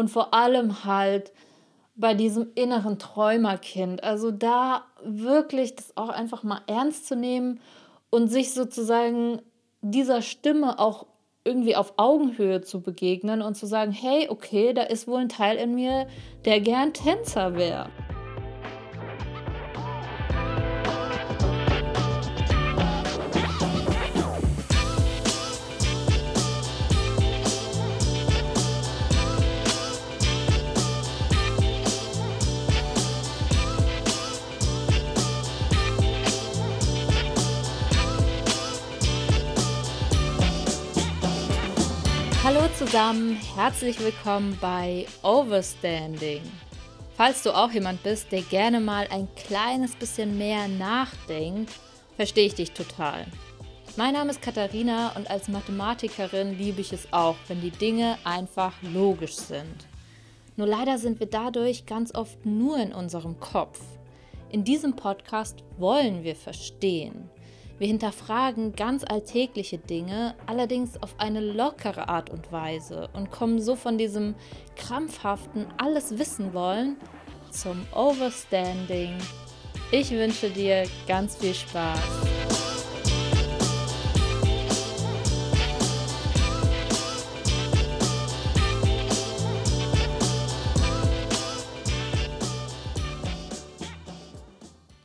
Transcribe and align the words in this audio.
und 0.00 0.08
vor 0.08 0.32
allem 0.32 0.86
halt 0.86 1.30
bei 1.94 2.14
diesem 2.14 2.48
inneren 2.54 2.98
Träumerkind. 2.98 4.02
Also 4.02 4.30
da 4.30 4.86
wirklich 5.04 5.76
das 5.76 5.94
auch 5.94 6.08
einfach 6.08 6.42
mal 6.42 6.62
ernst 6.66 7.06
zu 7.06 7.16
nehmen 7.16 7.60
und 8.08 8.28
sich 8.28 8.54
sozusagen 8.54 9.42
dieser 9.82 10.22
Stimme 10.22 10.78
auch 10.78 11.04
irgendwie 11.44 11.76
auf 11.76 11.92
Augenhöhe 11.98 12.62
zu 12.62 12.80
begegnen 12.80 13.42
und 13.42 13.56
zu 13.56 13.66
sagen, 13.66 13.92
hey, 13.92 14.28
okay, 14.30 14.72
da 14.72 14.84
ist 14.84 15.06
wohl 15.06 15.20
ein 15.20 15.28
Teil 15.28 15.58
in 15.58 15.74
mir, 15.74 16.06
der 16.46 16.60
gern 16.60 16.94
Tänzer 16.94 17.54
wäre. 17.54 17.90
Hallo 42.52 42.66
zusammen, 42.76 43.38
herzlich 43.54 44.00
willkommen 44.00 44.58
bei 44.60 45.06
Overstanding. 45.22 46.42
Falls 47.16 47.44
du 47.44 47.52
auch 47.52 47.70
jemand 47.70 48.02
bist, 48.02 48.32
der 48.32 48.42
gerne 48.42 48.80
mal 48.80 49.06
ein 49.12 49.28
kleines 49.36 49.94
bisschen 49.94 50.36
mehr 50.36 50.66
nachdenkt, 50.66 51.70
verstehe 52.16 52.46
ich 52.46 52.56
dich 52.56 52.72
total. 52.72 53.24
Mein 53.96 54.14
Name 54.14 54.32
ist 54.32 54.42
Katharina 54.42 55.12
und 55.14 55.30
als 55.30 55.46
Mathematikerin 55.46 56.58
liebe 56.58 56.80
ich 56.80 56.92
es 56.92 57.12
auch, 57.12 57.36
wenn 57.46 57.60
die 57.60 57.70
Dinge 57.70 58.18
einfach 58.24 58.74
logisch 58.82 59.36
sind. 59.36 59.86
Nur 60.56 60.66
leider 60.66 60.98
sind 60.98 61.20
wir 61.20 61.28
dadurch 61.28 61.86
ganz 61.86 62.12
oft 62.12 62.44
nur 62.44 62.78
in 62.78 62.92
unserem 62.92 63.38
Kopf. 63.38 63.80
In 64.50 64.64
diesem 64.64 64.96
Podcast 64.96 65.62
wollen 65.78 66.24
wir 66.24 66.34
verstehen. 66.34 67.30
Wir 67.80 67.86
hinterfragen 67.86 68.74
ganz 68.74 69.04
alltägliche 69.04 69.78
Dinge, 69.78 70.34
allerdings 70.44 71.02
auf 71.02 71.14
eine 71.16 71.40
lockere 71.40 72.10
Art 72.10 72.28
und 72.28 72.52
Weise 72.52 73.08
und 73.14 73.30
kommen 73.30 73.58
so 73.58 73.74
von 73.74 73.96
diesem 73.96 74.34
krampfhaften 74.76 75.64
alles 75.78 76.18
wissen 76.18 76.52
wollen 76.52 76.98
zum 77.50 77.86
Overstanding. 77.94 79.16
Ich 79.92 80.10
wünsche 80.10 80.50
dir 80.50 80.84
ganz 81.08 81.36
viel 81.36 81.54
Spaß. 81.54 81.98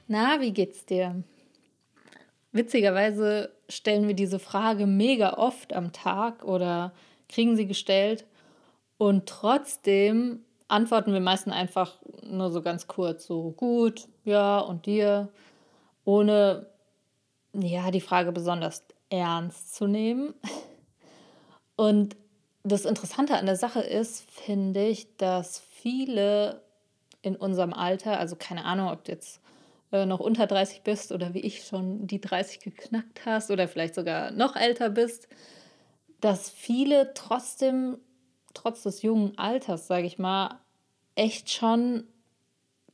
Na, 0.09 0.41
wie 0.41 0.51
geht's 0.51 0.85
dir? 0.85 1.23
Witzigerweise 2.55 3.51
stellen 3.67 4.07
wir 4.07 4.13
diese 4.13 4.39
Frage 4.39 4.87
mega 4.87 5.33
oft 5.33 5.73
am 5.73 5.91
Tag 5.91 6.45
oder 6.45 6.93
kriegen 7.27 7.57
sie 7.57 7.67
gestellt 7.67 8.25
und 8.97 9.27
trotzdem 9.27 10.39
antworten 10.69 11.11
wir 11.11 11.19
meistens 11.19 11.51
einfach 11.51 11.97
nur 12.23 12.51
so 12.51 12.61
ganz 12.61 12.87
kurz, 12.87 13.27
so 13.27 13.51
gut, 13.51 14.07
ja 14.23 14.59
und 14.59 14.85
dir, 14.85 15.27
ohne 16.05 16.67
ja 17.51 17.91
die 17.91 17.99
Frage 17.99 18.31
besonders 18.31 18.85
ernst 19.09 19.75
zu 19.75 19.87
nehmen. 19.87 20.33
Und 21.75 22.15
das 22.63 22.85
Interessante 22.85 23.37
an 23.37 23.47
der 23.47 23.57
Sache 23.57 23.81
ist, 23.81 24.31
finde 24.31 24.87
ich, 24.87 25.17
dass 25.17 25.59
viele 25.59 26.61
in 27.21 27.35
unserem 27.35 27.73
Alter, 27.73 28.17
also 28.17 28.37
keine 28.37 28.63
Ahnung, 28.63 28.87
ob 28.87 29.09
jetzt 29.09 29.41
äh, 29.95 30.05
noch 30.05 30.19
unter 30.19 30.45
30 30.45 30.81
bist 30.81 31.11
oder 31.13 31.33
wie 31.33 31.39
ich 31.39 31.63
schon 31.63 32.05
die 32.05 32.19
30 32.19 32.59
geknackt 32.59 33.25
hast 33.25 33.49
oder 33.49 33.67
vielleicht 33.67 33.95
sogar 33.95 34.31
noch 34.31 34.55
älter 34.57 34.89
bist, 34.89 35.29
dass 36.19 36.49
viele 36.49 37.13
trotzdem, 37.13 37.97
trotz 38.53 38.83
des 38.83 39.01
jungen 39.01 39.37
Alters, 39.37 39.87
sage 39.87 40.05
ich 40.05 40.19
mal, 40.19 40.59
echt 41.15 41.49
schon 41.49 42.03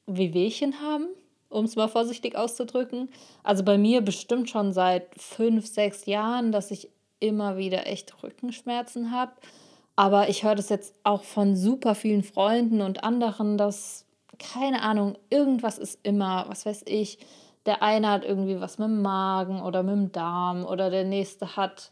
Wehwehchen 0.05 0.79
haben, 0.81 1.07
um 1.49 1.65
es 1.65 1.75
mal 1.75 1.87
vorsichtig 1.87 2.35
auszudrücken. 2.35 3.09
Also 3.41 3.63
bei 3.63 3.79
mir 3.79 4.01
bestimmt 4.01 4.49
schon 4.49 4.73
seit 4.73 5.19
fünf, 5.19 5.65
sechs 5.65 6.05
Jahren, 6.05 6.51
dass 6.51 6.69
ich 6.69 6.89
immer 7.19 7.57
wieder 7.57 7.87
echt 7.87 8.21
Rückenschmerzen 8.21 9.11
habe. 9.11 9.33
Aber 9.95 10.29
ich 10.29 10.43
höre 10.43 10.55
das 10.55 10.69
jetzt 10.69 10.93
auch 11.03 11.23
von 11.23 11.55
super 11.55 11.95
vielen 11.95 12.23
Freunden 12.23 12.81
und 12.81 13.03
anderen, 13.03 13.57
dass 13.57 14.05
keine 14.41 14.81
Ahnung, 14.81 15.17
irgendwas 15.29 15.77
ist 15.77 15.99
immer, 16.03 16.45
was 16.47 16.65
weiß 16.65 16.83
ich, 16.85 17.19
der 17.65 17.83
eine 17.83 18.09
hat 18.09 18.25
irgendwie 18.25 18.59
was 18.59 18.77
mit 18.79 18.87
dem 18.87 19.01
Magen 19.01 19.61
oder 19.61 19.83
mit 19.83 19.93
dem 19.93 20.11
Darm 20.11 20.65
oder 20.65 20.89
der 20.89 21.03
nächste 21.03 21.55
hat 21.55 21.91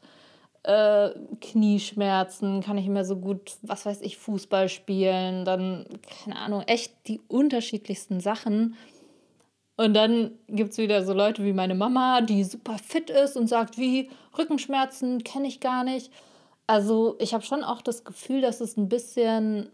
äh, 0.64 1.10
Knieschmerzen, 1.42 2.62
kann 2.62 2.78
ich 2.78 2.88
immer 2.88 3.06
so 3.06 3.18
gut, 3.18 3.58
was 3.62 3.86
weiß 3.86 4.02
ich, 4.02 4.18
Fußball 4.18 4.70
spielen, 4.70 5.46
dann, 5.46 5.86
keine 6.24 6.38
Ahnung, 6.38 6.62
echt 6.64 6.94
die 7.08 7.22
unterschiedlichsten 7.28 8.20
Sachen. 8.20 8.76
Und 9.78 9.94
dann 9.94 10.32
gibt 10.48 10.72
es 10.72 10.78
wieder 10.78 11.06
so 11.06 11.14
Leute 11.14 11.46
wie 11.46 11.54
meine 11.54 11.76
Mama, 11.76 12.20
die 12.22 12.44
super 12.44 12.78
fit 12.78 13.10
ist 13.10 13.38
und 13.38 13.48
sagt, 13.48 13.78
wie 13.78 14.10
Rückenschmerzen 14.38 15.24
kenne 15.24 15.48
ich 15.48 15.62
gar 15.62 15.86
nicht. 15.86 16.12
Also 16.68 17.16
ich 17.20 17.34
habe 17.34 17.46
schon 17.46 17.64
auch 17.64 17.82
das 17.82 18.04
Gefühl, 18.04 18.42
dass 18.42 18.60
es 18.60 18.76
ein 18.76 18.90
bisschen 18.90 19.70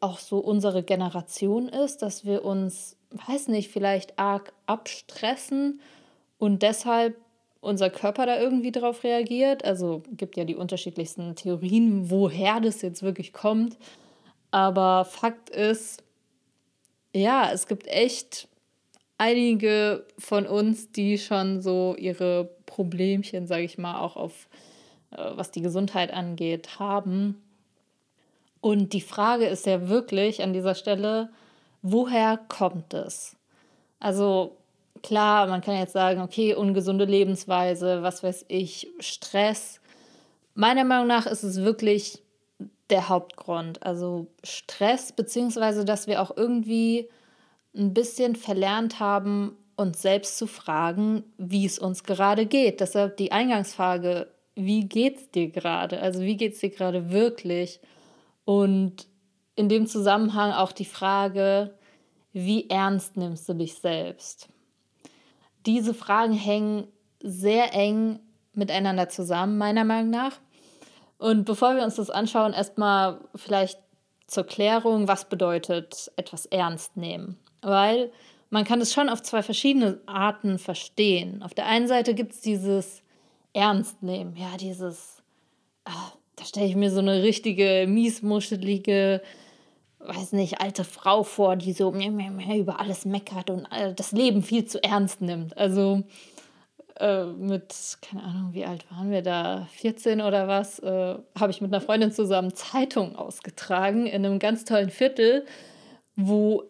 auch 0.00 0.18
so 0.18 0.38
unsere 0.38 0.82
Generation 0.82 1.68
ist, 1.68 2.02
dass 2.02 2.24
wir 2.24 2.44
uns, 2.44 2.96
weiß 3.26 3.48
nicht, 3.48 3.70
vielleicht 3.70 4.18
arg 4.18 4.52
abstressen 4.66 5.80
und 6.38 6.62
deshalb 6.62 7.16
unser 7.60 7.88
Körper 7.88 8.26
da 8.26 8.38
irgendwie 8.38 8.72
drauf 8.72 9.04
reagiert. 9.04 9.64
Also 9.64 10.02
gibt 10.12 10.36
ja 10.36 10.44
die 10.44 10.56
unterschiedlichsten 10.56 11.34
Theorien, 11.34 12.10
woher 12.10 12.60
das 12.60 12.82
jetzt 12.82 13.02
wirklich 13.02 13.32
kommt. 13.32 13.78
Aber 14.50 15.06
Fakt 15.06 15.48
ist, 15.48 16.02
ja, 17.14 17.50
es 17.52 17.66
gibt 17.66 17.86
echt 17.86 18.48
einige 19.16 20.04
von 20.18 20.46
uns, 20.46 20.92
die 20.92 21.16
schon 21.16 21.62
so 21.62 21.96
ihre 21.98 22.50
Problemchen, 22.66 23.46
sage 23.46 23.64
ich 23.64 23.78
mal, 23.78 23.98
auch 24.00 24.16
auf 24.16 24.48
äh, 25.16 25.30
was 25.36 25.50
die 25.50 25.62
Gesundheit 25.62 26.12
angeht, 26.12 26.78
haben. 26.78 27.42
Und 28.64 28.94
die 28.94 29.02
Frage 29.02 29.44
ist 29.44 29.66
ja 29.66 29.90
wirklich 29.90 30.42
an 30.42 30.54
dieser 30.54 30.74
Stelle, 30.74 31.28
woher 31.82 32.38
kommt 32.48 32.94
es? 32.94 33.36
Also 34.00 34.56
klar, 35.02 35.48
man 35.48 35.60
kann 35.60 35.76
jetzt 35.76 35.92
sagen, 35.92 36.22
okay, 36.22 36.54
ungesunde 36.54 37.04
Lebensweise, 37.04 38.02
was 38.02 38.22
weiß 38.22 38.46
ich, 38.48 38.88
Stress. 39.00 39.82
Meiner 40.54 40.84
Meinung 40.84 41.06
nach 41.06 41.26
ist 41.26 41.42
es 41.42 41.60
wirklich 41.60 42.22
der 42.88 43.10
Hauptgrund. 43.10 43.82
Also 43.82 44.28
Stress, 44.42 45.12
beziehungsweise 45.12 45.84
dass 45.84 46.06
wir 46.06 46.22
auch 46.22 46.34
irgendwie 46.34 47.10
ein 47.76 47.92
bisschen 47.92 48.34
verlernt 48.34 48.98
haben, 48.98 49.58
uns 49.76 50.00
selbst 50.00 50.38
zu 50.38 50.46
fragen, 50.46 51.22
wie 51.36 51.66
es 51.66 51.78
uns 51.78 52.02
gerade 52.02 52.46
geht. 52.46 52.80
Deshalb 52.80 53.18
die 53.18 53.30
Eingangsfrage, 53.30 54.26
wie 54.54 54.86
geht 54.88 55.18
es 55.18 55.30
dir 55.32 55.50
gerade? 55.50 56.00
Also 56.00 56.22
wie 56.22 56.38
geht 56.38 56.54
es 56.54 56.60
dir 56.60 56.70
gerade 56.70 57.10
wirklich? 57.10 57.80
Und 58.44 59.06
in 59.56 59.68
dem 59.68 59.86
Zusammenhang 59.86 60.52
auch 60.52 60.72
die 60.72 60.84
Frage, 60.84 61.78
wie 62.32 62.68
ernst 62.68 63.16
nimmst 63.16 63.48
du 63.48 63.54
dich 63.54 63.74
selbst? 63.74 64.48
Diese 65.66 65.94
Fragen 65.94 66.32
hängen 66.32 66.88
sehr 67.22 67.72
eng 67.74 68.20
miteinander 68.52 69.08
zusammen, 69.08 69.56
meiner 69.56 69.84
Meinung 69.84 70.10
nach. 70.10 70.38
Und 71.18 71.44
bevor 71.44 71.76
wir 71.76 71.84
uns 71.84 71.94
das 71.94 72.10
anschauen, 72.10 72.52
erstmal 72.52 73.20
vielleicht 73.34 73.78
zur 74.26 74.44
Klärung, 74.44 75.08
was 75.08 75.28
bedeutet 75.28 76.10
etwas 76.16 76.46
ernst 76.46 76.96
nehmen? 76.96 77.38
Weil 77.62 78.12
man 78.50 78.64
kann 78.64 78.80
es 78.80 78.92
schon 78.92 79.08
auf 79.08 79.22
zwei 79.22 79.42
verschiedene 79.42 80.00
Arten 80.06 80.58
verstehen. 80.58 81.42
Auf 81.42 81.54
der 81.54 81.66
einen 81.66 81.88
Seite 81.88 82.14
gibt 82.14 82.32
es 82.32 82.40
dieses 82.40 83.02
Ernst 83.52 84.02
nehmen, 84.02 84.36
ja, 84.36 84.56
dieses, 84.56 85.22
ah, 85.84 86.12
da 86.36 86.44
stelle 86.44 86.66
ich 86.66 86.76
mir 86.76 86.90
so 86.90 87.00
eine 87.00 87.22
richtige 87.22 87.86
miesmuschelige, 87.88 89.22
weiß 89.98 90.32
nicht, 90.32 90.60
alte 90.60 90.84
Frau 90.84 91.22
vor, 91.22 91.56
die 91.56 91.72
so 91.72 91.92
über 91.92 92.80
alles 92.80 93.04
meckert 93.04 93.50
und 93.50 93.66
äh, 93.70 93.94
das 93.94 94.12
Leben 94.12 94.42
viel 94.42 94.64
zu 94.64 94.82
ernst 94.82 95.20
nimmt. 95.20 95.56
Also 95.56 96.02
äh, 97.00 97.24
mit, 97.24 97.74
keine 98.02 98.22
Ahnung, 98.22 98.48
wie 98.52 98.64
alt 98.64 98.90
waren 98.90 99.10
wir 99.10 99.22
da, 99.22 99.66
14 99.76 100.20
oder 100.20 100.46
was, 100.46 100.78
äh, 100.78 101.16
habe 101.38 101.50
ich 101.50 101.60
mit 101.60 101.72
einer 101.72 101.80
Freundin 101.80 102.12
zusammen 102.12 102.54
Zeitungen 102.54 103.16
ausgetragen 103.16 104.06
in 104.06 104.24
einem 104.24 104.38
ganz 104.38 104.64
tollen 104.64 104.90
Viertel, 104.90 105.46
wo 106.16 106.64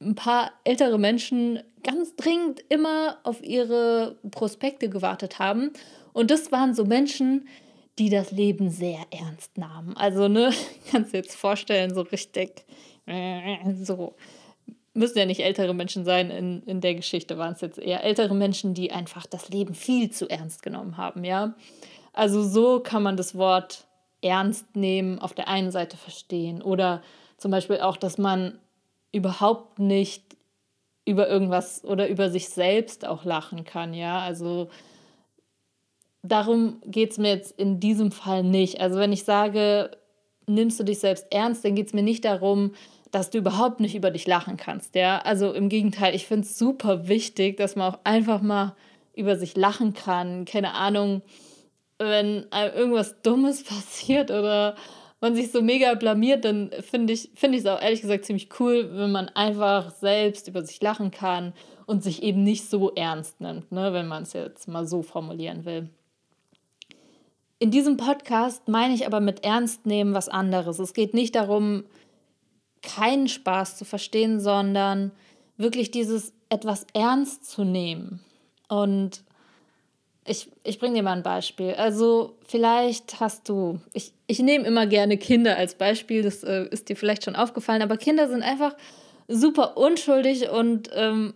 ein 0.00 0.14
paar 0.14 0.52
ältere 0.64 0.98
Menschen 0.98 1.60
ganz 1.82 2.16
dringend 2.16 2.60
immer 2.68 3.18
auf 3.24 3.42
ihre 3.42 4.16
Prospekte 4.30 4.88
gewartet 4.88 5.38
haben. 5.38 5.72
Und 6.12 6.30
das 6.30 6.50
waren 6.52 6.74
so 6.74 6.84
Menschen, 6.84 7.42
die 7.42 7.67
das 8.08 8.30
Leben 8.30 8.70
sehr 8.70 9.00
ernst 9.10 9.58
nahmen. 9.58 9.96
Also, 9.96 10.28
ne, 10.28 10.52
kannst 10.90 11.12
du 11.12 11.16
jetzt 11.16 11.34
vorstellen, 11.34 11.94
so 11.94 12.02
richtig, 12.02 12.64
so, 13.82 14.14
müssen 14.98 15.18
ja 15.18 15.26
nicht 15.26 15.40
ältere 15.40 15.74
Menschen 15.74 16.04
sein, 16.04 16.30
in, 16.30 16.62
in 16.64 16.80
der 16.80 16.94
Geschichte 16.94 17.38
waren 17.38 17.54
es 17.54 17.60
jetzt 17.60 17.78
eher 17.78 18.04
ältere 18.04 18.34
Menschen, 18.34 18.74
die 18.74 18.92
einfach 18.92 19.26
das 19.26 19.48
Leben 19.48 19.74
viel 19.74 20.10
zu 20.10 20.28
ernst 20.28 20.62
genommen 20.62 20.96
haben, 20.96 21.24
ja. 21.24 21.54
Also 22.12 22.42
so 22.42 22.80
kann 22.80 23.02
man 23.02 23.16
das 23.16 23.36
Wort 23.36 23.86
ernst 24.22 24.74
nehmen 24.74 25.18
auf 25.20 25.32
der 25.32 25.48
einen 25.48 25.70
Seite 25.70 25.96
verstehen 25.96 26.60
oder 26.62 27.02
zum 27.36 27.52
Beispiel 27.52 27.80
auch, 27.80 27.96
dass 27.96 28.18
man 28.18 28.58
überhaupt 29.12 29.78
nicht 29.78 30.36
über 31.04 31.28
irgendwas 31.28 31.84
oder 31.84 32.08
über 32.08 32.28
sich 32.28 32.48
selbst 32.48 33.06
auch 33.06 33.24
lachen 33.24 33.64
kann, 33.64 33.94
ja. 33.94 34.20
Also 34.20 34.68
darum 36.22 36.80
geht 36.84 37.12
es 37.12 37.18
mir 37.18 37.30
jetzt 37.30 37.52
in 37.52 37.80
diesem 37.80 38.10
Fall 38.10 38.42
nicht. 38.42 38.80
Also 38.80 38.98
wenn 38.98 39.12
ich 39.12 39.24
sage, 39.24 39.90
nimmst 40.46 40.80
du 40.80 40.84
dich 40.84 40.98
selbst 40.98 41.26
ernst, 41.30 41.64
dann 41.64 41.74
geht 41.74 41.88
es 41.88 41.92
mir 41.92 42.02
nicht 42.02 42.24
darum, 42.24 42.72
dass 43.10 43.30
du 43.30 43.38
überhaupt 43.38 43.80
nicht 43.80 43.94
über 43.94 44.10
dich 44.10 44.26
lachen 44.26 44.56
kannst. 44.56 44.94
Ja? 44.94 45.18
Also 45.18 45.52
im 45.52 45.68
Gegenteil, 45.68 46.14
ich 46.14 46.26
finde 46.26 46.46
es 46.46 46.58
super 46.58 47.08
wichtig, 47.08 47.56
dass 47.56 47.76
man 47.76 47.92
auch 47.92 47.98
einfach 48.04 48.42
mal 48.42 48.74
über 49.14 49.36
sich 49.36 49.56
lachen 49.56 49.94
kann. 49.94 50.44
Keine 50.44 50.74
Ahnung, 50.74 51.22
wenn 51.98 52.46
irgendwas 52.52 53.20
Dummes 53.22 53.64
passiert 53.64 54.30
oder 54.30 54.76
man 55.20 55.34
sich 55.34 55.50
so 55.50 55.62
mega 55.62 55.94
blamiert, 55.94 56.44
dann 56.44 56.70
finde 56.80 57.12
ich 57.12 57.30
es 57.34 57.40
find 57.40 57.66
auch 57.66 57.82
ehrlich 57.82 58.02
gesagt 58.02 58.24
ziemlich 58.24 58.48
cool, 58.60 58.88
wenn 58.92 59.10
man 59.10 59.28
einfach 59.30 59.90
selbst 59.90 60.46
über 60.46 60.64
sich 60.64 60.80
lachen 60.80 61.10
kann 61.10 61.54
und 61.86 62.04
sich 62.04 62.22
eben 62.22 62.44
nicht 62.44 62.70
so 62.70 62.92
ernst 62.94 63.40
nimmt, 63.40 63.72
ne? 63.72 63.92
wenn 63.92 64.06
man 64.06 64.22
es 64.22 64.32
jetzt 64.32 64.68
mal 64.68 64.86
so 64.86 65.02
formulieren 65.02 65.64
will. 65.64 65.88
In 67.58 67.70
diesem 67.70 67.96
Podcast 67.96 68.68
meine 68.68 68.94
ich 68.94 69.06
aber 69.06 69.20
mit 69.20 69.44
Ernst 69.44 69.84
nehmen 69.84 70.14
was 70.14 70.28
anderes. 70.28 70.78
Es 70.78 70.94
geht 70.94 71.12
nicht 71.12 71.34
darum, 71.34 71.84
keinen 72.82 73.28
Spaß 73.28 73.76
zu 73.76 73.84
verstehen, 73.84 74.40
sondern 74.40 75.10
wirklich 75.56 75.90
dieses 75.90 76.32
etwas 76.48 76.86
ernst 76.94 77.50
zu 77.50 77.64
nehmen. 77.64 78.20
Und 78.68 79.22
ich, 80.24 80.50
ich 80.62 80.78
bringe 80.78 80.94
dir 80.94 81.02
mal 81.02 81.16
ein 81.16 81.22
Beispiel. 81.22 81.74
Also 81.74 82.36
vielleicht 82.46 83.18
hast 83.18 83.48
du, 83.48 83.80
ich, 83.92 84.12
ich 84.26 84.38
nehme 84.38 84.64
immer 84.64 84.86
gerne 84.86 85.18
Kinder 85.18 85.56
als 85.56 85.74
Beispiel, 85.74 86.22
das 86.22 86.44
äh, 86.44 86.66
ist 86.70 86.88
dir 86.88 86.96
vielleicht 86.96 87.24
schon 87.24 87.34
aufgefallen, 87.34 87.82
aber 87.82 87.96
Kinder 87.96 88.28
sind 88.28 88.42
einfach 88.42 88.76
super 89.26 89.76
unschuldig 89.76 90.48
und 90.50 90.90
ähm, 90.94 91.34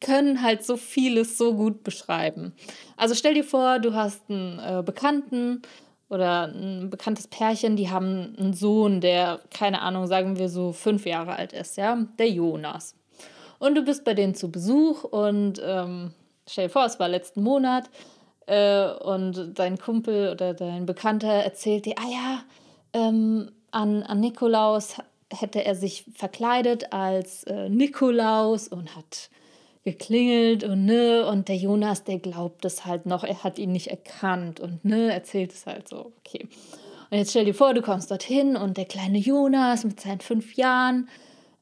können 0.00 0.42
halt 0.42 0.64
so 0.64 0.76
vieles 0.76 1.38
so 1.38 1.54
gut 1.54 1.84
beschreiben. 1.84 2.52
Also 2.96 3.14
stell 3.14 3.34
dir 3.34 3.44
vor, 3.44 3.78
du 3.78 3.94
hast 3.94 4.22
einen 4.28 4.58
äh, 4.58 4.82
Bekannten 4.82 5.62
oder 6.08 6.48
ein 6.48 6.90
bekanntes 6.90 7.28
Pärchen, 7.28 7.76
die 7.76 7.90
haben 7.90 8.34
einen 8.38 8.52
Sohn, 8.52 9.00
der, 9.00 9.40
keine 9.50 9.80
Ahnung, 9.80 10.06
sagen 10.06 10.38
wir 10.38 10.48
so 10.48 10.72
fünf 10.72 11.06
Jahre 11.06 11.36
alt 11.36 11.52
ist, 11.52 11.76
ja, 11.76 11.96
der 12.18 12.28
Jonas. 12.28 12.96
Und 13.58 13.76
du 13.76 13.82
bist 13.82 14.04
bei 14.04 14.14
denen 14.14 14.34
zu 14.34 14.50
Besuch 14.50 15.04
und 15.04 15.60
ähm, 15.64 16.12
stell 16.48 16.66
dir 16.66 16.72
vor, 16.72 16.84
es 16.84 16.98
war 16.98 17.08
letzten 17.08 17.42
Monat 17.42 17.90
äh, 18.46 18.86
und 18.86 19.52
dein 19.58 19.78
Kumpel 19.78 20.30
oder 20.32 20.54
dein 20.54 20.86
Bekannter 20.86 21.28
erzählt 21.28 21.86
dir, 21.86 21.94
ah 21.98 22.10
ja, 22.10 22.42
ähm, 22.92 23.50
an, 23.70 24.02
an 24.02 24.18
Nikolaus 24.18 24.96
hätte 25.32 25.64
er 25.64 25.74
sich 25.76 26.04
verkleidet 26.14 26.92
als 26.92 27.44
äh, 27.44 27.68
Nikolaus 27.68 28.66
und 28.66 28.96
hat 28.96 29.30
geklingelt 29.84 30.64
und 30.64 30.84
ne, 30.84 31.26
und 31.26 31.48
der 31.48 31.56
Jonas, 31.56 32.04
der 32.04 32.18
glaubt 32.18 32.64
es 32.64 32.84
halt 32.84 33.06
noch, 33.06 33.24
er 33.24 33.42
hat 33.42 33.58
ihn 33.58 33.72
nicht 33.72 33.88
erkannt 33.88 34.60
und 34.60 34.84
ne, 34.84 35.12
erzählt 35.12 35.52
es 35.52 35.66
halt 35.66 35.88
so, 35.88 36.12
okay. 36.18 36.48
Und 37.10 37.18
jetzt 37.18 37.30
stell 37.30 37.44
dir 37.44 37.54
vor, 37.54 37.74
du 37.74 37.82
kommst 37.82 38.10
dorthin 38.10 38.56
und 38.56 38.76
der 38.76 38.84
kleine 38.84 39.18
Jonas 39.18 39.84
mit 39.84 40.00
seinen 40.00 40.20
fünf 40.20 40.54
Jahren 40.54 41.08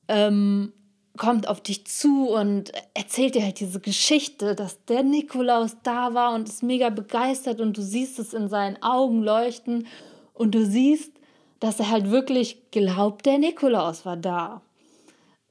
ähm, 0.09 0.73
kommt 1.17 1.49
auf 1.49 1.61
dich 1.61 1.87
zu 1.87 2.29
und 2.31 2.73
erzählt 2.94 3.35
dir 3.35 3.43
halt 3.43 3.61
diese 3.61 3.81
Geschichte, 3.81 4.55
dass 4.55 4.85
der 4.85 5.03
Nikolaus 5.03 5.76
da 5.82 6.15
war 6.15 6.35
und 6.35 6.49
ist 6.49 6.62
mega 6.62 6.91
begeistert 6.91 7.61
und 7.61 7.76
du 7.76 7.82
siehst 7.82 8.19
es 8.19 8.35
in 8.35 8.49
seinen 8.49 8.82
Augen 8.82 9.23
leuchten 9.23 9.87
und 10.35 10.55
du 10.55 10.65
siehst, 10.65 11.12
dass 11.61 11.81
er 11.81 11.91
halt 11.91 12.11
wirklich 12.11 12.70
glaubt, 12.70 13.26
der 13.26 13.38
Nikolaus 13.38 14.05
war 14.05 14.17
da. 14.17 14.62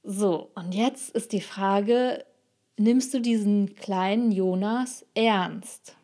So, 0.03 0.51
und 0.55 0.73
jetzt 0.73 1.09
ist 1.09 1.33
die 1.33 1.41
Frage, 1.41 2.23
nimmst 2.77 3.13
du 3.13 3.19
diesen 3.19 3.75
kleinen 3.75 4.31
Jonas 4.31 5.05
ernst? 5.15 5.95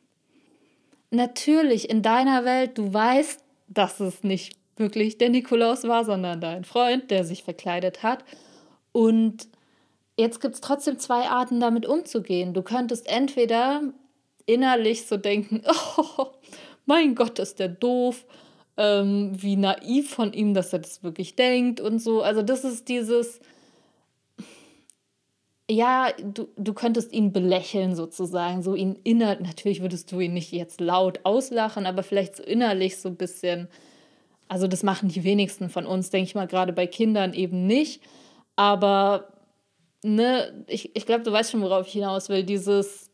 Natürlich, 1.11 1.89
in 1.89 2.01
deiner 2.01 2.43
Welt, 2.43 2.77
du 2.77 2.93
weißt, 2.93 3.43
dass 3.67 3.99
es 3.99 4.23
nicht 4.23 4.57
wirklich 4.75 5.17
der 5.17 5.29
Nikolaus 5.29 5.83
war, 5.83 6.03
sondern 6.03 6.41
dein 6.41 6.63
Freund, 6.63 7.11
der 7.11 7.23
sich 7.23 7.43
verkleidet 7.43 8.01
hat. 8.01 8.25
Und 8.91 9.47
jetzt 10.17 10.41
gibt 10.41 10.55
es 10.55 10.61
trotzdem 10.61 10.97
zwei 10.97 11.29
Arten, 11.29 11.59
damit 11.59 11.85
umzugehen. 11.85 12.53
Du 12.53 12.63
könntest 12.63 13.07
entweder 13.07 13.81
innerlich 14.45 15.05
so 15.05 15.17
denken, 15.17 15.61
oh, 15.97 16.27
mein 16.85 17.15
Gott, 17.15 17.39
ist 17.39 17.59
der 17.59 17.69
doof, 17.69 18.25
ähm, 18.77 19.31
wie 19.35 19.55
naiv 19.55 20.09
von 20.09 20.33
ihm, 20.33 20.53
dass 20.53 20.73
er 20.73 20.79
das 20.79 21.03
wirklich 21.03 21.35
denkt 21.35 21.79
und 21.79 21.99
so. 21.99 22.23
Also 22.23 22.41
das 22.41 22.63
ist 22.63 22.89
dieses, 22.89 23.39
ja, 25.73 26.11
du, 26.21 26.47
du 26.55 26.73
könntest 26.73 27.11
ihn 27.13 27.31
belächeln 27.31 27.95
sozusagen, 27.95 28.61
so 28.61 28.75
ihn 28.75 28.97
innerlich, 29.03 29.47
natürlich 29.47 29.81
würdest 29.81 30.11
du 30.11 30.19
ihn 30.19 30.33
nicht 30.33 30.51
jetzt 30.51 30.79
laut 30.79 31.21
auslachen, 31.23 31.85
aber 31.85 32.03
vielleicht 32.03 32.35
so 32.35 32.43
innerlich 32.43 32.97
so 32.97 33.09
ein 33.09 33.15
bisschen, 33.15 33.67
also 34.47 34.67
das 34.67 34.83
machen 34.83 35.09
die 35.09 35.23
wenigsten 35.23 35.69
von 35.69 35.85
uns, 35.85 36.09
denke 36.09 36.27
ich 36.27 36.35
mal, 36.35 36.47
gerade 36.47 36.73
bei 36.73 36.87
Kindern 36.87 37.33
eben 37.33 37.65
nicht, 37.65 38.01
aber 38.55 39.33
ne, 40.03 40.65
ich, 40.67 40.95
ich 40.95 41.05
glaube, 41.05 41.23
du 41.23 41.31
weißt 41.31 41.51
schon, 41.51 41.61
worauf 41.61 41.87
ich 41.87 41.93
hinaus 41.93 42.29
will, 42.29 42.43
dieses, 42.43 43.11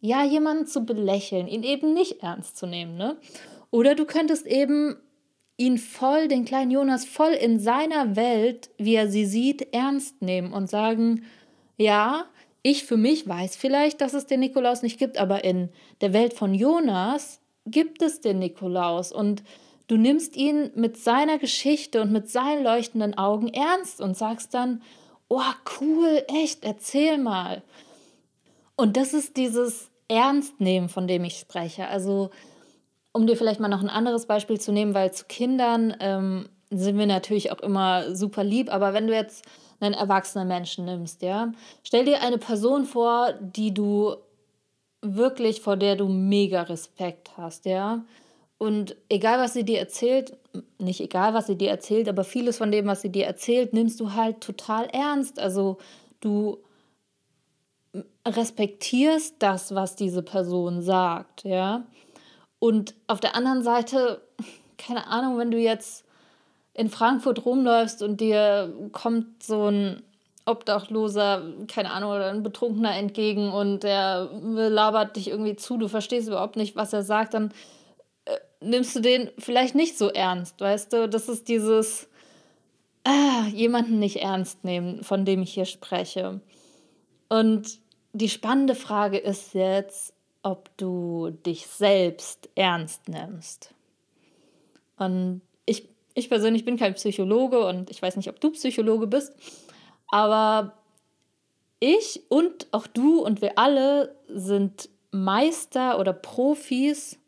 ja, 0.00 0.24
jemanden 0.24 0.66
zu 0.66 0.84
belächeln, 0.84 1.46
ihn 1.46 1.62
eben 1.62 1.94
nicht 1.94 2.22
ernst 2.22 2.56
zu 2.56 2.66
nehmen, 2.66 2.96
ne? 2.96 3.16
Oder 3.70 3.94
du 3.94 4.04
könntest 4.04 4.46
eben 4.46 4.96
ihn 5.56 5.78
voll, 5.78 6.26
den 6.26 6.46
kleinen 6.46 6.70
Jonas 6.70 7.04
voll 7.04 7.32
in 7.32 7.60
seiner 7.60 8.16
Welt, 8.16 8.70
wie 8.78 8.94
er 8.94 9.08
sie 9.08 9.26
sieht, 9.26 9.74
ernst 9.74 10.22
nehmen 10.22 10.52
und 10.52 10.70
sagen, 10.70 11.22
ja, 11.80 12.26
ich 12.62 12.84
für 12.84 12.98
mich 12.98 13.26
weiß 13.26 13.56
vielleicht, 13.56 14.02
dass 14.02 14.12
es 14.12 14.26
den 14.26 14.40
Nikolaus 14.40 14.82
nicht 14.82 14.98
gibt, 14.98 15.16
aber 15.16 15.44
in 15.44 15.70
der 16.02 16.12
Welt 16.12 16.34
von 16.34 16.54
Jonas 16.54 17.40
gibt 17.64 18.02
es 18.02 18.20
den 18.20 18.38
Nikolaus 18.38 19.12
und 19.12 19.42
du 19.86 19.96
nimmst 19.96 20.36
ihn 20.36 20.70
mit 20.74 20.98
seiner 20.98 21.38
Geschichte 21.38 22.02
und 22.02 22.12
mit 22.12 22.28
seinen 22.28 22.62
leuchtenden 22.62 23.16
Augen 23.16 23.48
ernst 23.48 24.02
und 24.02 24.14
sagst 24.16 24.52
dann, 24.52 24.82
oh 25.28 25.40
cool, 25.80 26.22
echt, 26.28 26.64
erzähl 26.64 27.16
mal. 27.16 27.62
Und 28.76 28.98
das 28.98 29.14
ist 29.14 29.38
dieses 29.38 29.90
Ernstnehmen, 30.08 30.90
von 30.90 31.06
dem 31.06 31.24
ich 31.24 31.38
spreche. 31.38 31.88
Also 31.88 32.28
um 33.12 33.26
dir 33.26 33.36
vielleicht 33.36 33.60
mal 33.60 33.68
noch 33.68 33.82
ein 33.82 33.88
anderes 33.88 34.26
Beispiel 34.26 34.60
zu 34.60 34.70
nehmen, 34.70 34.92
weil 34.92 35.12
zu 35.12 35.24
Kindern 35.24 35.96
ähm, 36.00 36.48
sind 36.68 36.98
wir 36.98 37.06
natürlich 37.06 37.52
auch 37.52 37.60
immer 37.60 38.14
super 38.14 38.44
lieb, 38.44 38.70
aber 38.72 38.92
wenn 38.92 39.06
du 39.06 39.14
jetzt 39.14 39.46
einen 39.80 39.94
erwachsenen 39.94 40.48
Menschen 40.48 40.84
nimmst, 40.84 41.22
ja. 41.22 41.52
Stell 41.82 42.04
dir 42.04 42.22
eine 42.22 42.38
Person 42.38 42.84
vor, 42.84 43.32
die 43.40 43.72
du 43.72 44.16
wirklich, 45.02 45.60
vor 45.60 45.76
der 45.76 45.96
du 45.96 46.08
mega 46.08 46.62
Respekt 46.62 47.36
hast, 47.36 47.64
ja. 47.64 48.04
Und 48.58 48.94
egal, 49.08 49.38
was 49.38 49.54
sie 49.54 49.64
dir 49.64 49.78
erzählt, 49.78 50.36
nicht 50.78 51.00
egal, 51.00 51.32
was 51.32 51.46
sie 51.46 51.56
dir 51.56 51.70
erzählt, 51.70 52.08
aber 52.08 52.24
vieles 52.24 52.58
von 52.58 52.70
dem, 52.70 52.86
was 52.86 53.00
sie 53.00 53.10
dir 53.10 53.24
erzählt, 53.24 53.72
nimmst 53.72 53.98
du 54.00 54.12
halt 54.12 54.42
total 54.42 54.86
ernst. 54.92 55.38
Also 55.38 55.78
du 56.20 56.58
respektierst 58.26 59.36
das, 59.38 59.74
was 59.74 59.96
diese 59.96 60.22
Person 60.22 60.82
sagt, 60.82 61.44
ja. 61.44 61.84
Und 62.58 62.94
auf 63.06 63.20
der 63.20 63.34
anderen 63.34 63.62
Seite, 63.62 64.20
keine 64.76 65.06
Ahnung, 65.06 65.38
wenn 65.38 65.50
du 65.50 65.58
jetzt 65.58 66.04
in 66.74 66.88
Frankfurt 66.88 67.44
rumläufst 67.44 68.02
und 68.02 68.20
dir 68.20 68.72
kommt 68.92 69.42
so 69.42 69.70
ein 69.70 70.02
Obdachloser, 70.46 71.42
keine 71.68 71.90
Ahnung, 71.90 72.10
oder 72.10 72.30
ein 72.30 72.42
Betrunkener 72.42 72.96
entgegen 72.96 73.50
und 73.52 73.82
der 73.82 74.30
labert 74.32 75.16
dich 75.16 75.28
irgendwie 75.28 75.56
zu, 75.56 75.76
du 75.76 75.88
verstehst 75.88 76.28
überhaupt 76.28 76.56
nicht, 76.56 76.76
was 76.76 76.92
er 76.92 77.02
sagt, 77.02 77.34
dann 77.34 77.52
äh, 78.24 78.36
nimmst 78.60 78.96
du 78.96 79.00
den 79.00 79.30
vielleicht 79.38 79.74
nicht 79.74 79.98
so 79.98 80.08
ernst, 80.08 80.60
weißt 80.60 80.92
du? 80.92 81.08
Das 81.08 81.28
ist 81.28 81.48
dieses 81.48 82.08
ah, 83.04 83.46
jemanden 83.52 83.98
nicht 83.98 84.16
ernst 84.22 84.64
nehmen, 84.64 85.02
von 85.04 85.24
dem 85.24 85.42
ich 85.42 85.54
hier 85.54 85.66
spreche. 85.66 86.40
Und 87.28 87.78
die 88.12 88.28
spannende 88.28 88.74
Frage 88.74 89.18
ist 89.18 89.54
jetzt, 89.54 90.14
ob 90.42 90.76
du 90.76 91.30
dich 91.46 91.66
selbst 91.66 92.48
ernst 92.54 93.08
nimmst. 93.08 93.74
Und 94.96 95.42
ich 96.14 96.20
ich 96.24 96.28
persönlich 96.28 96.64
bin 96.64 96.76
kein 96.76 96.94
Psychologe 96.94 97.64
und 97.66 97.90
ich 97.90 98.00
weiß 98.02 98.16
nicht, 98.16 98.28
ob 98.28 98.40
du 98.40 98.50
Psychologe 98.50 99.06
bist, 99.06 99.32
aber 100.08 100.74
ich 101.78 102.22
und 102.28 102.66
auch 102.72 102.86
du 102.86 103.20
und 103.20 103.40
wir 103.40 103.58
alle 103.58 104.16
sind 104.28 104.88
Meister 105.12 105.98
oder 105.98 106.12
Profis 106.12 107.18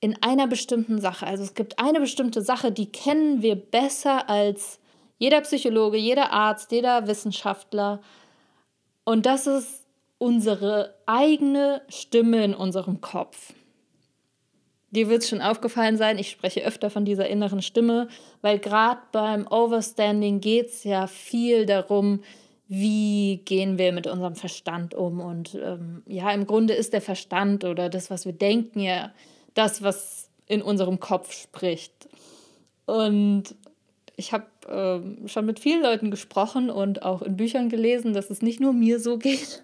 in 0.00 0.20
einer 0.22 0.46
bestimmten 0.46 1.00
Sache. 1.00 1.26
Also 1.26 1.42
es 1.42 1.54
gibt 1.54 1.78
eine 1.78 2.00
bestimmte 2.00 2.42
Sache, 2.42 2.72
die 2.72 2.90
kennen 2.90 3.42
wir 3.42 3.56
besser 3.56 4.28
als 4.28 4.78
jeder 5.18 5.40
Psychologe, 5.42 5.96
jeder 5.96 6.32
Arzt, 6.32 6.72
jeder 6.72 7.06
Wissenschaftler. 7.06 8.00
Und 9.04 9.26
das 9.26 9.46
ist 9.46 9.86
unsere 10.18 10.94
eigene 11.06 11.82
Stimme 11.88 12.44
in 12.44 12.54
unserem 12.54 13.00
Kopf. 13.00 13.54
Dir 14.96 15.10
wird 15.10 15.22
es 15.22 15.28
schon 15.28 15.42
aufgefallen 15.42 15.98
sein, 15.98 16.18
ich 16.18 16.30
spreche 16.30 16.64
öfter 16.64 16.88
von 16.88 17.04
dieser 17.04 17.28
inneren 17.28 17.60
Stimme, 17.60 18.08
weil 18.40 18.58
gerade 18.58 19.00
beim 19.12 19.46
Overstanding 19.46 20.40
geht 20.40 20.68
es 20.68 20.84
ja 20.84 21.06
viel 21.06 21.66
darum, 21.66 22.22
wie 22.66 23.42
gehen 23.44 23.76
wir 23.76 23.92
mit 23.92 24.06
unserem 24.06 24.36
Verstand 24.36 24.94
um. 24.94 25.20
Und 25.20 25.54
ähm, 25.54 26.02
ja, 26.06 26.30
im 26.32 26.46
Grunde 26.46 26.72
ist 26.72 26.94
der 26.94 27.02
Verstand 27.02 27.64
oder 27.64 27.90
das, 27.90 28.10
was 28.10 28.24
wir 28.24 28.32
denken, 28.32 28.80
ja 28.80 29.12
das, 29.52 29.82
was 29.82 30.30
in 30.46 30.62
unserem 30.62 30.98
Kopf 30.98 31.30
spricht. 31.32 32.08
Und 32.86 33.54
ich 34.16 34.32
habe 34.32 34.46
ähm, 34.66 35.28
schon 35.28 35.44
mit 35.44 35.60
vielen 35.60 35.82
Leuten 35.82 36.10
gesprochen 36.10 36.70
und 36.70 37.02
auch 37.02 37.20
in 37.20 37.36
Büchern 37.36 37.68
gelesen, 37.68 38.14
dass 38.14 38.30
es 38.30 38.40
nicht 38.40 38.60
nur 38.60 38.72
mir 38.72 38.98
so 38.98 39.18
geht. 39.18 39.62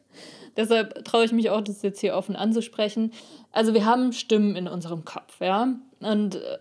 Deshalb 0.56 1.04
traue 1.04 1.24
ich 1.24 1.32
mich 1.32 1.50
auch, 1.50 1.60
das 1.60 1.82
jetzt 1.82 2.00
hier 2.00 2.14
offen 2.14 2.36
anzusprechen. 2.36 3.12
Also 3.50 3.74
wir 3.74 3.84
haben 3.84 4.12
Stimmen 4.12 4.56
in 4.56 4.68
unserem 4.68 5.04
Kopf, 5.04 5.40
ja. 5.40 5.74
Und 6.00 6.36
äh, 6.36 6.58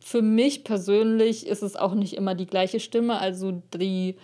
für 0.00 0.22
mich 0.22 0.64
persönlich 0.64 1.46
ist 1.46 1.62
es 1.62 1.76
auch 1.76 1.94
nicht 1.94 2.14
immer 2.14 2.34
die 2.34 2.46
gleiche 2.46 2.80
Stimme. 2.80 3.18
Also 3.20 3.62
die 3.74 4.16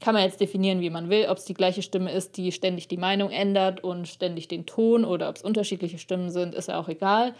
kann 0.00 0.14
man 0.14 0.22
jetzt 0.22 0.40
definieren, 0.40 0.80
wie 0.80 0.90
man 0.90 1.10
will, 1.10 1.26
ob 1.28 1.38
es 1.38 1.44
die 1.44 1.54
gleiche 1.54 1.82
Stimme 1.82 2.12
ist, 2.12 2.36
die 2.36 2.52
ständig 2.52 2.88
die 2.88 2.96
Meinung 2.96 3.30
ändert 3.30 3.84
und 3.84 4.08
ständig 4.08 4.48
den 4.48 4.64
Ton 4.64 5.04
oder 5.04 5.28
ob 5.28 5.36
es 5.36 5.42
unterschiedliche 5.42 5.98
Stimmen 5.98 6.30
sind, 6.30 6.54
ist 6.54 6.68
ja 6.68 6.80
auch 6.80 6.88
egal 6.88 7.34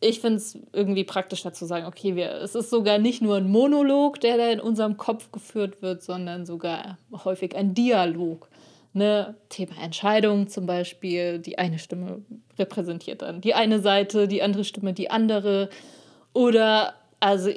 ich 0.00 0.20
finde 0.20 0.36
es 0.36 0.58
irgendwie 0.72 1.04
praktischer 1.04 1.52
zu 1.52 1.64
sagen, 1.64 1.86
okay, 1.86 2.16
wir, 2.16 2.30
es 2.32 2.54
ist 2.54 2.70
sogar 2.70 2.98
nicht 2.98 3.22
nur 3.22 3.36
ein 3.36 3.50
Monolog, 3.50 4.20
der 4.20 4.36
da 4.36 4.50
in 4.50 4.60
unserem 4.60 4.96
Kopf 4.96 5.32
geführt 5.32 5.82
wird, 5.82 6.02
sondern 6.02 6.44
sogar 6.44 6.98
häufig 7.24 7.56
ein 7.56 7.74
Dialog. 7.74 8.48
Ne? 8.96 9.34
Thema 9.50 9.74
Entscheidung 9.82 10.48
zum 10.48 10.64
Beispiel, 10.64 11.38
die 11.38 11.58
eine 11.58 11.78
Stimme 11.78 12.22
repräsentiert 12.58 13.20
dann 13.20 13.42
die 13.42 13.52
eine 13.52 13.80
Seite, 13.80 14.26
die 14.26 14.42
andere 14.42 14.64
Stimme 14.64 14.94
die 14.94 15.10
andere. 15.10 15.68
Oder, 16.32 16.94
also 17.20 17.50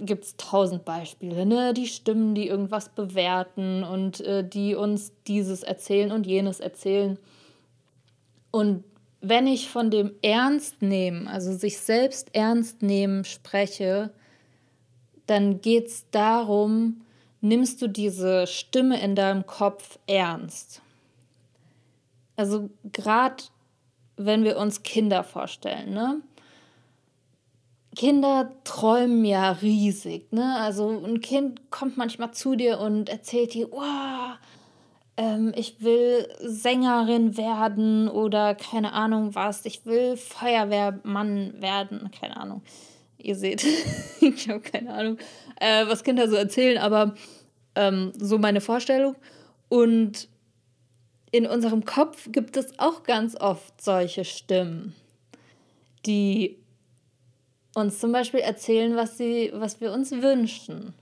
gibt 0.00 0.24
es 0.24 0.36
tausend 0.38 0.86
Beispiele, 0.86 1.44
ne? 1.44 1.74
Die 1.74 1.86
Stimmen, 1.86 2.34
die 2.34 2.48
irgendwas 2.48 2.88
bewerten 2.88 3.84
und 3.84 4.22
äh, 4.22 4.42
die 4.42 4.74
uns 4.74 5.12
dieses 5.26 5.62
erzählen 5.62 6.12
und 6.12 6.26
jenes 6.26 6.60
erzählen. 6.60 7.18
Und 8.50 8.82
wenn 9.20 9.46
ich 9.46 9.68
von 9.68 9.90
dem 9.90 10.12
Ernst 10.22 10.80
nehmen, 10.80 11.28
also 11.28 11.52
sich 11.52 11.78
selbst 11.78 12.34
ernst 12.34 12.80
nehmen 12.80 13.26
spreche, 13.26 14.14
dann 15.26 15.60
geht 15.60 15.88
es 15.88 16.06
darum, 16.10 17.02
nimmst 17.40 17.80
du 17.80 17.88
diese 17.88 18.46
Stimme 18.46 19.00
in 19.00 19.14
deinem 19.14 19.46
Kopf 19.46 19.98
ernst. 20.06 20.82
Also 22.36 22.70
gerade 22.92 23.44
wenn 24.16 24.44
wir 24.44 24.58
uns 24.58 24.82
Kinder 24.82 25.24
vorstellen, 25.24 25.92
ne? 25.92 26.20
Kinder 27.96 28.52
träumen 28.64 29.24
ja 29.24 29.50
riesig, 29.50 30.32
ne? 30.32 30.56
Also 30.56 30.88
ein 30.88 31.20
Kind 31.20 31.70
kommt 31.70 31.96
manchmal 31.96 32.30
zu 32.32 32.54
dir 32.54 32.78
und 32.78 33.08
erzählt 33.08 33.54
dir, 33.54 33.72
oh, 33.72 34.36
ähm, 35.16 35.52
ich 35.56 35.82
will 35.82 36.28
Sängerin 36.40 37.36
werden 37.36 38.08
oder 38.08 38.54
keine 38.54 38.92
Ahnung 38.92 39.34
was, 39.34 39.66
ich 39.66 39.84
will 39.84 40.16
Feuerwehrmann 40.16 41.60
werden, 41.60 42.10
keine 42.18 42.36
Ahnung. 42.36 42.62
Ihr 43.22 43.36
seht, 43.36 43.64
ich 44.20 44.48
habe 44.48 44.60
keine 44.60 44.92
Ahnung, 44.92 45.18
äh, 45.60 45.86
was 45.86 46.04
Kinder 46.04 46.28
so 46.28 46.36
erzählen, 46.36 46.78
aber 46.78 47.14
ähm, 47.74 48.12
so 48.18 48.38
meine 48.38 48.60
Vorstellung. 48.60 49.16
Und 49.68 50.28
in 51.30 51.46
unserem 51.46 51.84
Kopf 51.84 52.28
gibt 52.32 52.56
es 52.56 52.78
auch 52.78 53.04
ganz 53.04 53.36
oft 53.36 53.80
solche 53.80 54.24
Stimmen, 54.24 54.94
die 56.06 56.58
uns 57.74 58.00
zum 58.00 58.10
Beispiel 58.10 58.40
erzählen, 58.40 58.96
was, 58.96 59.16
sie, 59.16 59.50
was 59.54 59.80
wir 59.80 59.92
uns 59.92 60.10
wünschen. 60.10 60.92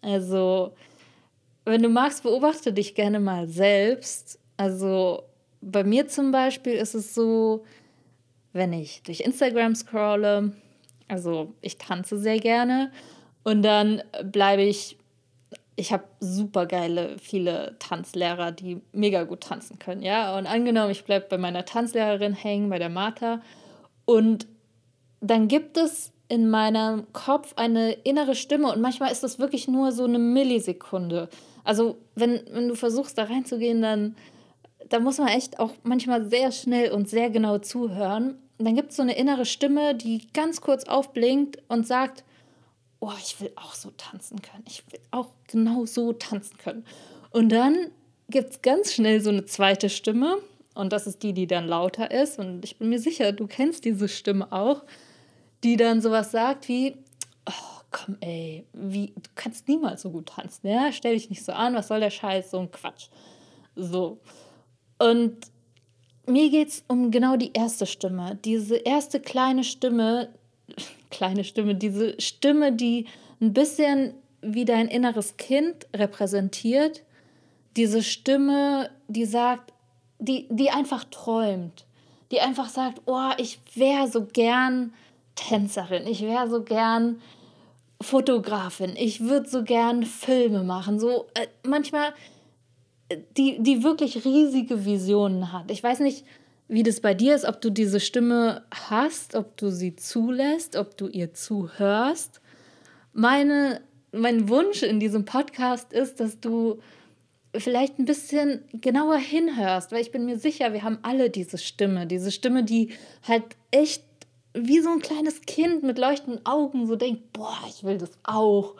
Also 0.00 0.72
wenn 1.64 1.82
du 1.82 1.88
magst, 1.88 2.22
beobachte 2.22 2.72
dich 2.72 2.94
gerne 2.94 3.20
mal 3.20 3.48
selbst. 3.48 4.38
Also 4.56 5.24
bei 5.60 5.84
mir 5.84 6.08
zum 6.08 6.32
Beispiel 6.32 6.72
ist 6.72 6.94
es 6.94 7.14
so, 7.14 7.64
wenn 8.52 8.72
ich 8.72 9.02
durch 9.02 9.20
Instagram 9.20 9.74
scrolle, 9.74 10.52
also 11.10 11.54
ich 11.60 11.78
tanze 11.78 12.18
sehr 12.18 12.38
gerne 12.38 12.90
und 13.42 13.62
dann 13.62 14.02
bleibe 14.24 14.62
ich, 14.62 14.96
ich 15.76 15.92
habe 15.92 16.04
super 16.20 16.66
geile, 16.66 17.16
viele 17.18 17.76
Tanzlehrer, 17.78 18.52
die 18.52 18.80
mega 18.92 19.24
gut 19.24 19.40
tanzen 19.42 19.78
können, 19.78 20.02
ja. 20.02 20.36
Und 20.36 20.46
angenommen, 20.46 20.90
ich 20.90 21.04
bleibe 21.04 21.26
bei 21.28 21.38
meiner 21.38 21.64
Tanzlehrerin 21.64 22.34
hängen, 22.34 22.70
bei 22.70 22.78
der 22.78 22.90
Martha 22.90 23.40
und 24.04 24.46
dann 25.20 25.48
gibt 25.48 25.76
es 25.76 26.12
in 26.28 26.48
meinem 26.48 27.12
Kopf 27.12 27.54
eine 27.56 27.92
innere 27.92 28.34
Stimme 28.34 28.72
und 28.72 28.80
manchmal 28.80 29.10
ist 29.10 29.22
das 29.22 29.38
wirklich 29.38 29.68
nur 29.68 29.92
so 29.92 30.04
eine 30.04 30.18
Millisekunde. 30.18 31.28
Also, 31.64 31.98
wenn, 32.14 32.40
wenn 32.50 32.68
du 32.68 32.74
versuchst, 32.74 33.18
da 33.18 33.24
reinzugehen, 33.24 33.82
dann 33.82 34.14
da 34.90 34.98
muss 34.98 35.18
man 35.18 35.28
echt 35.28 35.58
auch 35.58 35.72
manchmal 35.82 36.24
sehr 36.26 36.52
schnell 36.52 36.90
und 36.92 37.08
sehr 37.08 37.30
genau 37.30 37.58
zuhören. 37.58 38.36
Dann 38.64 38.76
gibt 38.76 38.90
es 38.90 38.96
so 38.96 39.02
eine 39.02 39.16
innere 39.16 39.46
Stimme, 39.46 39.94
die 39.94 40.28
ganz 40.32 40.60
kurz 40.60 40.84
aufblinkt 40.84 41.58
und 41.68 41.86
sagt, 41.86 42.24
oh, 43.00 43.12
ich 43.18 43.40
will 43.40 43.50
auch 43.56 43.74
so 43.74 43.90
tanzen 43.96 44.42
können. 44.42 44.64
Ich 44.66 44.84
will 44.92 45.00
auch 45.10 45.30
genau 45.48 45.86
so 45.86 46.12
tanzen 46.12 46.58
können. 46.58 46.84
Und 47.30 47.50
dann 47.50 47.90
gibt 48.28 48.50
es 48.50 48.62
ganz 48.62 48.92
schnell 48.92 49.20
so 49.20 49.30
eine 49.30 49.46
zweite 49.46 49.88
Stimme. 49.88 50.38
Und 50.74 50.92
das 50.92 51.06
ist 51.06 51.22
die, 51.22 51.32
die 51.32 51.46
dann 51.46 51.66
lauter 51.66 52.10
ist. 52.10 52.38
Und 52.38 52.64
ich 52.64 52.78
bin 52.78 52.90
mir 52.90 52.98
sicher, 52.98 53.32
du 53.32 53.46
kennst 53.46 53.84
diese 53.84 54.08
Stimme 54.08 54.52
auch, 54.52 54.82
die 55.64 55.76
dann 55.76 56.00
sowas 56.00 56.30
sagt 56.30 56.68
wie, 56.68 56.96
oh, 57.46 57.80
komm, 57.90 58.16
ey, 58.20 58.66
wie, 58.72 59.08
du 59.08 59.30
kannst 59.34 59.68
niemals 59.68 60.02
so 60.02 60.10
gut 60.10 60.26
tanzen, 60.26 60.68
ja? 60.68 60.92
Stell 60.92 61.14
dich 61.14 61.30
nicht 61.30 61.44
so 61.44 61.52
an, 61.52 61.74
was 61.74 61.88
soll 61.88 62.00
der 62.00 62.10
Scheiß, 62.10 62.50
so 62.50 62.60
ein 62.60 62.70
Quatsch. 62.70 63.08
So. 63.74 64.20
Und 64.98 65.36
mir 66.30 66.50
geht 66.50 66.68
es 66.68 66.84
um 66.88 67.10
genau 67.10 67.36
die 67.36 67.52
erste 67.52 67.86
Stimme. 67.86 68.38
Diese 68.44 68.76
erste 68.76 69.20
kleine 69.20 69.64
Stimme, 69.64 70.28
kleine 71.10 71.44
Stimme, 71.44 71.74
diese 71.74 72.20
Stimme, 72.20 72.72
die 72.72 73.06
ein 73.40 73.52
bisschen 73.52 74.14
wie 74.42 74.64
dein 74.64 74.88
inneres 74.88 75.36
Kind 75.36 75.86
repräsentiert. 75.94 77.02
Diese 77.76 78.02
Stimme, 78.02 78.90
die 79.08 79.24
sagt, 79.24 79.72
die, 80.18 80.46
die 80.50 80.70
einfach 80.70 81.04
träumt. 81.04 81.84
Die 82.30 82.40
einfach 82.40 82.68
sagt, 82.68 83.02
oh, 83.06 83.30
ich 83.38 83.58
wäre 83.74 84.08
so 84.08 84.24
gern 84.24 84.92
Tänzerin, 85.34 86.06
ich 86.06 86.22
wäre 86.22 86.48
so 86.48 86.62
gern 86.62 87.20
Fotografin, 88.00 88.94
ich 88.96 89.20
würde 89.20 89.48
so 89.48 89.62
gern 89.62 90.04
Filme 90.04 90.62
machen, 90.62 90.98
so 90.98 91.26
äh, 91.34 91.46
manchmal 91.66 92.12
die, 93.36 93.62
die 93.62 93.82
wirklich 93.82 94.24
riesige 94.24 94.84
Visionen 94.84 95.52
hat. 95.52 95.70
Ich 95.70 95.82
weiß 95.82 96.00
nicht, 96.00 96.24
wie 96.68 96.82
das 96.82 97.00
bei 97.00 97.14
dir 97.14 97.34
ist, 97.34 97.44
ob 97.44 97.60
du 97.60 97.70
diese 97.70 97.98
Stimme 97.98 98.62
hast, 98.70 99.34
ob 99.34 99.56
du 99.56 99.70
sie 99.70 99.96
zulässt, 99.96 100.76
ob 100.76 100.96
du 100.96 101.08
ihr 101.08 101.34
zuhörst. 101.34 102.40
Meine, 103.12 103.80
mein 104.12 104.48
Wunsch 104.48 104.82
in 104.82 105.00
diesem 105.00 105.24
Podcast 105.24 105.92
ist, 105.92 106.20
dass 106.20 106.38
du 106.38 106.78
vielleicht 107.56 107.98
ein 107.98 108.04
bisschen 108.04 108.62
genauer 108.72 109.16
hinhörst, 109.16 109.90
weil 109.90 110.00
ich 110.00 110.12
bin 110.12 110.24
mir 110.24 110.38
sicher, 110.38 110.72
wir 110.72 110.84
haben 110.84 110.98
alle 111.02 111.30
diese 111.30 111.58
Stimme, 111.58 112.06
diese 112.06 112.30
Stimme, 112.30 112.62
die 112.62 112.90
halt 113.26 113.44
echt 113.72 114.04
wie 114.54 114.80
so 114.80 114.90
ein 114.90 115.00
kleines 115.00 115.42
Kind 115.42 115.82
mit 115.82 115.98
leuchtenden 115.98 116.44
Augen 116.46 116.86
so 116.86 116.96
denkt, 116.96 117.32
boah, 117.32 117.58
ich 117.68 117.82
will 117.82 117.98
das 117.98 118.10
auch 118.22 118.76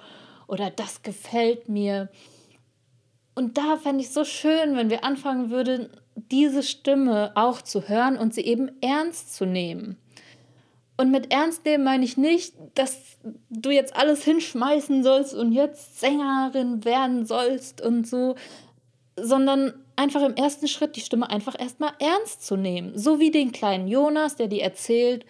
oder 0.46 0.70
das 0.70 1.02
gefällt 1.02 1.68
mir. 1.68 2.08
Und 3.34 3.58
da 3.58 3.76
fände 3.76 4.02
ich 4.02 4.10
so 4.10 4.24
schön, 4.24 4.76
wenn 4.76 4.90
wir 4.90 5.04
anfangen 5.04 5.50
würden, 5.50 5.88
diese 6.14 6.62
Stimme 6.62 7.32
auch 7.34 7.62
zu 7.62 7.88
hören 7.88 8.18
und 8.18 8.34
sie 8.34 8.42
eben 8.42 8.70
ernst 8.82 9.34
zu 9.34 9.46
nehmen. 9.46 9.96
Und 10.96 11.10
mit 11.10 11.32
ernst 11.32 11.64
nehmen 11.64 11.84
meine 11.84 12.04
ich 12.04 12.18
nicht, 12.18 12.54
dass 12.74 13.16
du 13.48 13.70
jetzt 13.70 13.96
alles 13.96 14.22
hinschmeißen 14.22 15.02
sollst 15.02 15.32
und 15.32 15.52
jetzt 15.52 15.98
Sängerin 15.98 16.84
werden 16.84 17.24
sollst 17.24 17.80
und 17.80 18.06
so, 18.06 18.34
sondern 19.16 19.72
einfach 19.96 20.22
im 20.22 20.34
ersten 20.34 20.68
Schritt 20.68 20.96
die 20.96 21.00
Stimme 21.00 21.30
einfach 21.30 21.58
erstmal 21.58 21.92
ernst 22.00 22.44
zu 22.44 22.56
nehmen. 22.56 22.98
So 22.98 23.18
wie 23.18 23.30
den 23.30 23.52
kleinen 23.52 23.88
Jonas, 23.88 24.36
der 24.36 24.48
dir 24.48 24.62
erzählt, 24.62 25.24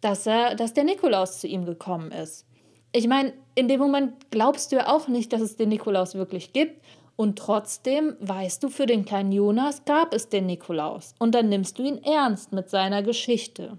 dass, 0.00 0.26
er, 0.26 0.54
dass 0.54 0.74
der 0.74 0.84
Nikolaus 0.84 1.40
zu 1.40 1.48
ihm 1.48 1.64
gekommen 1.64 2.12
ist. 2.12 2.46
Ich 2.92 3.06
meine, 3.06 3.32
in 3.54 3.68
dem 3.68 3.80
Moment 3.80 4.30
glaubst 4.30 4.72
du 4.72 4.76
ja 4.76 4.88
auch 4.88 5.08
nicht, 5.08 5.32
dass 5.32 5.40
es 5.40 5.56
den 5.56 5.68
Nikolaus 5.68 6.14
wirklich 6.14 6.52
gibt. 6.52 6.80
Und 7.20 7.38
trotzdem 7.38 8.16
weißt 8.20 8.62
du, 8.62 8.70
für 8.70 8.86
den 8.86 9.04
kleinen 9.04 9.30
Jonas 9.30 9.84
gab 9.84 10.14
es 10.14 10.30
den 10.30 10.46
Nikolaus. 10.46 11.14
Und 11.18 11.34
dann 11.34 11.50
nimmst 11.50 11.78
du 11.78 11.82
ihn 11.82 12.02
ernst 12.02 12.54
mit 12.54 12.70
seiner 12.70 13.02
Geschichte. 13.02 13.76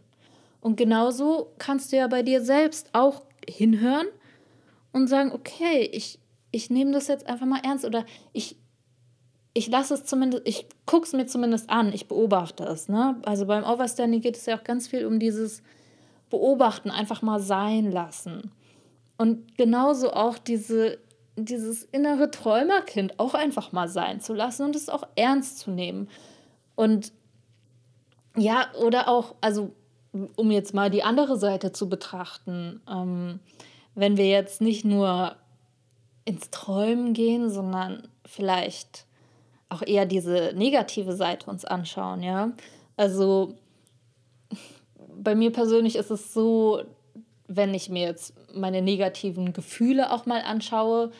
Und 0.60 0.75
genauso 0.75 1.51
kannst 1.57 1.91
du 1.91 1.98
ja 1.98 2.07
bei 2.07 2.21
dir 2.21 2.43
selbst 2.43 2.91
auch 2.93 3.24
hinhören 3.50 4.05
und 4.91 5.07
sagen, 5.07 5.31
okay, 5.31 5.89
ich, 5.91 6.19
ich 6.51 6.69
nehme 6.69 6.91
das 6.91 7.07
jetzt 7.07 7.25
einfach 7.25 7.48
mal 7.48 7.62
ernst 7.63 7.83
oder 7.83 8.05
ich, 8.31 8.57
ich 9.55 9.67
lasse 9.69 9.95
es 9.95 10.05
zumindest, 10.05 10.48
ich 10.48 10.67
gucke 10.86 11.07
es 11.07 11.13
mir 11.13 11.25
zumindest 11.25 11.67
an, 11.71 11.93
ich 11.93 12.07
beobachte 12.07 12.63
es. 12.65 12.89
Ne? 12.89 13.19
Also 13.25 13.48
beim 13.48 13.63
Overstanding 13.63 14.21
geht 14.21 14.38
es 14.38 14.45
ja 14.45 14.60
auch 14.60 14.63
ganz 14.63 14.88
viel 14.88 15.07
um 15.07 15.17
dieses 15.17 15.63
Beobachten, 16.29 16.91
einfach 16.91 17.24
mal 17.24 17.39
sein 17.39 17.91
lassen. 17.91 18.51
Und 19.17 19.57
genauso 19.57 20.13
auch 20.13 20.38
diese, 20.38 21.00
dieses 21.35 21.83
innere 21.83 22.29
Träumerkind 22.31 23.19
auch 23.19 23.33
einfach 23.33 23.71
mal 23.71 23.88
sein 23.88 24.19
zu 24.19 24.33
lassen 24.33 24.63
und 24.63 24.75
es 24.75 24.89
auch 24.89 25.03
ernst 25.15 25.59
zu 25.59 25.71
nehmen. 25.71 26.09
Und 26.75 27.11
ja, 28.35 28.67
oder 28.81 29.07
auch, 29.07 29.35
also 29.41 29.71
um 30.35 30.51
jetzt 30.51 30.73
mal 30.73 30.89
die 30.89 31.03
andere 31.03 31.38
Seite 31.38 31.71
zu 31.71 31.88
betrachten, 31.88 32.81
ähm, 32.89 33.39
wenn 33.95 34.17
wir 34.17 34.27
jetzt 34.27 34.61
nicht 34.61 34.85
nur 34.85 35.35
ins 36.25 36.50
Träumen 36.50 37.13
gehen, 37.13 37.50
sondern 37.50 38.07
vielleicht 38.25 39.05
auch 39.69 39.81
eher 39.81 40.05
diese 40.05 40.53
negative 40.55 41.13
Seite 41.13 41.50
uns 41.50 41.65
anschauen, 41.65 42.23
ja. 42.23 42.51
Also 42.97 43.55
bei 45.15 45.35
mir 45.35 45.51
persönlich 45.51 45.95
ist 45.95 46.11
es 46.11 46.33
so, 46.33 46.83
wenn 47.55 47.74
ich 47.74 47.89
mir 47.89 48.08
jetzt 48.08 48.34
meine 48.53 48.81
negativen 48.81 49.53
Gefühle 49.53 50.12
auch 50.12 50.25
mal 50.25 50.41
anschaue, 50.41 51.12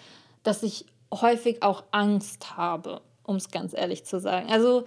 dass 0.44 0.64
ich 0.64 0.86
häufig 1.14 1.62
auch 1.62 1.84
Angst 1.92 2.58
habe, 2.58 3.02
um 3.24 3.36
es 3.36 3.52
ganz 3.52 3.74
ehrlich 3.74 4.06
zu 4.06 4.20
sagen. 4.20 4.50
Also 4.50 4.86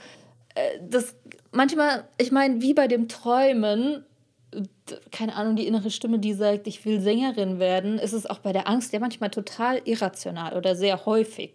äh, 0.55 0.79
das 0.81 1.15
manchmal, 1.53 2.05
ich 2.19 2.33
meine, 2.33 2.63
wie 2.63 2.75
bei 2.75 2.89
dem 2.89 3.09
Träumen, 3.09 4.05
keine 5.11 5.35
Ahnung, 5.35 5.57
die 5.57 5.67
innere 5.67 5.91
Stimme, 5.91 6.19
die 6.19 6.33
sagt, 6.33 6.67
ich 6.67 6.85
will 6.85 7.01
Sängerin 7.01 7.59
werden, 7.59 7.99
ist 7.99 8.13
es 8.13 8.27
auch 8.27 8.39
bei 8.39 8.53
der 8.53 8.69
Angst 8.69 8.93
ja 8.93 9.01
manchmal 9.01 9.31
total 9.31 9.83
irrational 9.85 10.57
oder 10.57 10.77
sehr 10.77 11.05
häufig. 11.05 11.55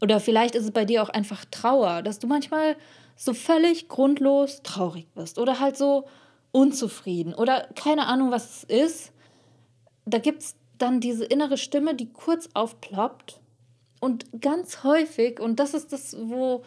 Oder 0.00 0.20
vielleicht 0.20 0.54
ist 0.54 0.64
es 0.64 0.70
bei 0.70 0.84
dir 0.84 1.02
auch 1.02 1.08
einfach 1.08 1.44
Trauer, 1.50 2.02
dass 2.02 2.18
du 2.18 2.26
manchmal 2.26 2.76
so 3.16 3.32
völlig 3.32 3.88
grundlos 3.88 4.62
traurig 4.62 5.06
bist 5.14 5.38
oder 5.38 5.60
halt 5.60 5.76
so 5.76 6.04
unzufrieden 6.52 7.34
oder 7.34 7.68
keine 7.74 8.06
Ahnung, 8.06 8.30
was 8.30 8.64
es 8.64 8.64
ist. 8.64 9.13
Da 10.06 10.18
gibt 10.18 10.42
es 10.42 10.56
dann 10.78 11.00
diese 11.00 11.24
innere 11.24 11.56
Stimme, 11.56 11.94
die 11.94 12.12
kurz 12.12 12.48
aufploppt 12.54 13.40
und 14.00 14.26
ganz 14.40 14.84
häufig, 14.84 15.40
und 15.40 15.60
das 15.60 15.72
ist 15.72 15.92
das, 15.92 16.16
wo, 16.18 16.62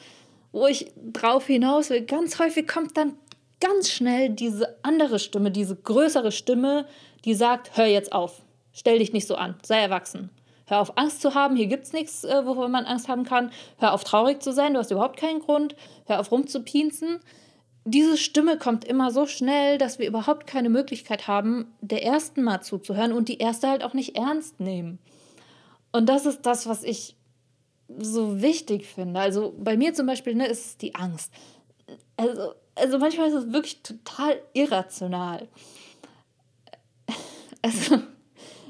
wo 0.52 0.68
ich 0.68 0.92
drauf 1.14 1.48
hinaus 1.48 1.90
will, 1.90 2.02
ganz 2.02 2.40
häufig 2.40 2.68
kommt 2.68 2.98
dann 2.98 3.14
ganz 3.60 3.90
schnell 3.90 4.30
diese 4.30 4.78
andere 4.84 5.20
Stimme, 5.20 5.52
diese 5.52 5.76
größere 5.76 6.32
Stimme, 6.32 6.88
die 7.26 7.34
sagt, 7.34 7.78
hör 7.78 7.86
jetzt 7.86 8.14
auf, 8.14 8.42
stell 8.72 9.00
dich 9.00 9.14
nicht 9.14 9.28
so 9.28 9.36
an, 9.36 9.56
sei 9.64 9.80
erwachsen. 9.80 10.30
Hör 10.70 10.82
auf, 10.82 10.98
Angst 10.98 11.22
zu 11.22 11.34
haben. 11.34 11.56
Hier 11.56 11.68
gibt 11.68 11.86
es 11.86 11.94
nichts, 11.94 12.26
äh, 12.26 12.46
wovor 12.46 12.68
man 12.68 12.84
Angst 12.84 13.08
haben 13.08 13.24
kann. 13.24 13.52
Hör 13.78 13.94
auf, 13.94 14.04
traurig 14.04 14.44
zu 14.44 14.52
sein. 14.52 14.74
Du 14.74 14.80
hast 14.80 14.92
überhaupt 14.92 15.18
keinen 15.18 15.40
Grund. 15.40 15.78
Hör 16.06 16.20
auf, 16.20 16.30
rumzupinsen. 16.30 17.20
Diese 17.90 18.18
Stimme 18.18 18.58
kommt 18.58 18.84
immer 18.84 19.12
so 19.12 19.28
schnell, 19.28 19.78
dass 19.78 19.98
wir 19.98 20.08
überhaupt 20.08 20.46
keine 20.46 20.70
Möglichkeit 20.70 21.30
haben, 21.30 21.74
der 21.80 22.04
ersten 22.04 22.44
mal 22.44 22.60
zuzuhören 22.60 23.14
und 23.14 23.30
die 23.30 23.38
erste 23.38 23.70
halt 23.70 23.82
auch 23.82 23.94
nicht 23.94 24.18
ernst 24.18 24.60
nehmen. 24.60 25.00
Und 25.94 26.10
das 26.10 26.26
ist 26.26 26.42
das, 26.42 26.68
was 26.68 26.84
ich 26.84 27.16
so 27.98 28.42
wichtig 28.42 28.88
finde. 28.88 29.22
Also 29.22 29.56
bei 29.58 29.78
mir 29.78 29.94
zum 29.94 30.06
Beispiel 30.06 30.36
ne, 30.36 30.48
ist 30.48 30.66
es 30.66 30.78
die 30.78 30.96
Angst. 30.96 31.32
Also, 32.18 32.56
also 32.76 33.00
manchmal 33.00 33.30
ist 33.30 33.36
es 33.36 33.54
wirklich 33.54 33.82
total 33.82 34.42
irrational. 34.54 35.48
Also 37.64 38.00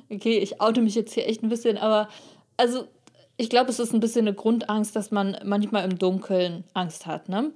okay, 0.09 0.38
ich 0.38 0.62
oute 0.62 0.81
mich 0.81 0.95
jetzt 0.95 1.13
hier 1.13 1.27
echt 1.27 1.43
ein 1.43 1.50
bisschen, 1.50 1.77
aber 1.77 2.07
also 2.55 2.88
ich 3.36 3.50
glaube, 3.50 3.69
es 3.69 3.79
ist 3.79 3.93
ein 3.93 4.00
bisschen 4.00 4.27
eine 4.27 4.36
Grundangst, 4.36 4.95
dass 4.95 5.12
man 5.12 5.38
manchmal 5.43 5.83
im 5.83 6.00
Dunkeln 6.00 6.63
Angst 6.74 7.05
hat, 7.05 7.27
ne? 7.29 7.51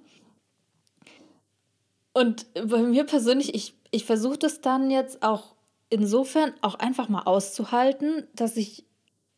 Und 2.14 2.46
bei 2.54 2.82
mir 2.82 3.06
persönlich, 3.06 3.54
ich, 3.54 3.74
ich 3.92 4.06
versuche 4.06 4.38
das 4.38 4.62
dann 4.62 4.92
jetzt 4.92 5.24
auch 5.24 5.56
insofern 5.90 6.54
auch 6.62 6.76
einfach 6.76 7.10
mal 7.10 7.24
auszuhalten, 7.24 8.28
dass 8.34 8.58
ich 8.58 8.86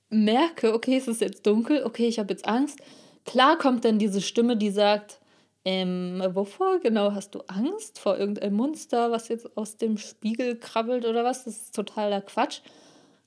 merke, 0.09 0.73
okay, 0.73 0.97
es 0.97 1.07
ist 1.07 1.21
jetzt 1.21 1.45
dunkel, 1.45 1.83
okay, 1.83 2.07
ich 2.07 2.19
habe 2.19 2.31
jetzt 2.31 2.47
Angst. 2.47 2.79
Klar 3.25 3.57
kommt 3.57 3.85
dann 3.85 3.99
diese 3.99 4.21
Stimme, 4.21 4.57
die 4.57 4.69
sagt, 4.69 5.19
ähm, 5.65 6.21
wovor 6.33 6.79
genau 6.79 7.13
hast 7.13 7.35
du 7.35 7.41
Angst? 7.47 7.97
Vor 7.99 8.17
irgendeinem 8.17 8.55
Monster, 8.55 9.11
was 9.11 9.29
jetzt 9.29 9.57
aus 9.57 9.77
dem 9.77 9.97
Spiegel 9.97 10.57
krabbelt 10.57 11.05
oder 11.05 11.23
was? 11.23 11.45
Das 11.45 11.55
ist 11.55 11.75
totaler 11.75 12.21
Quatsch 12.21 12.59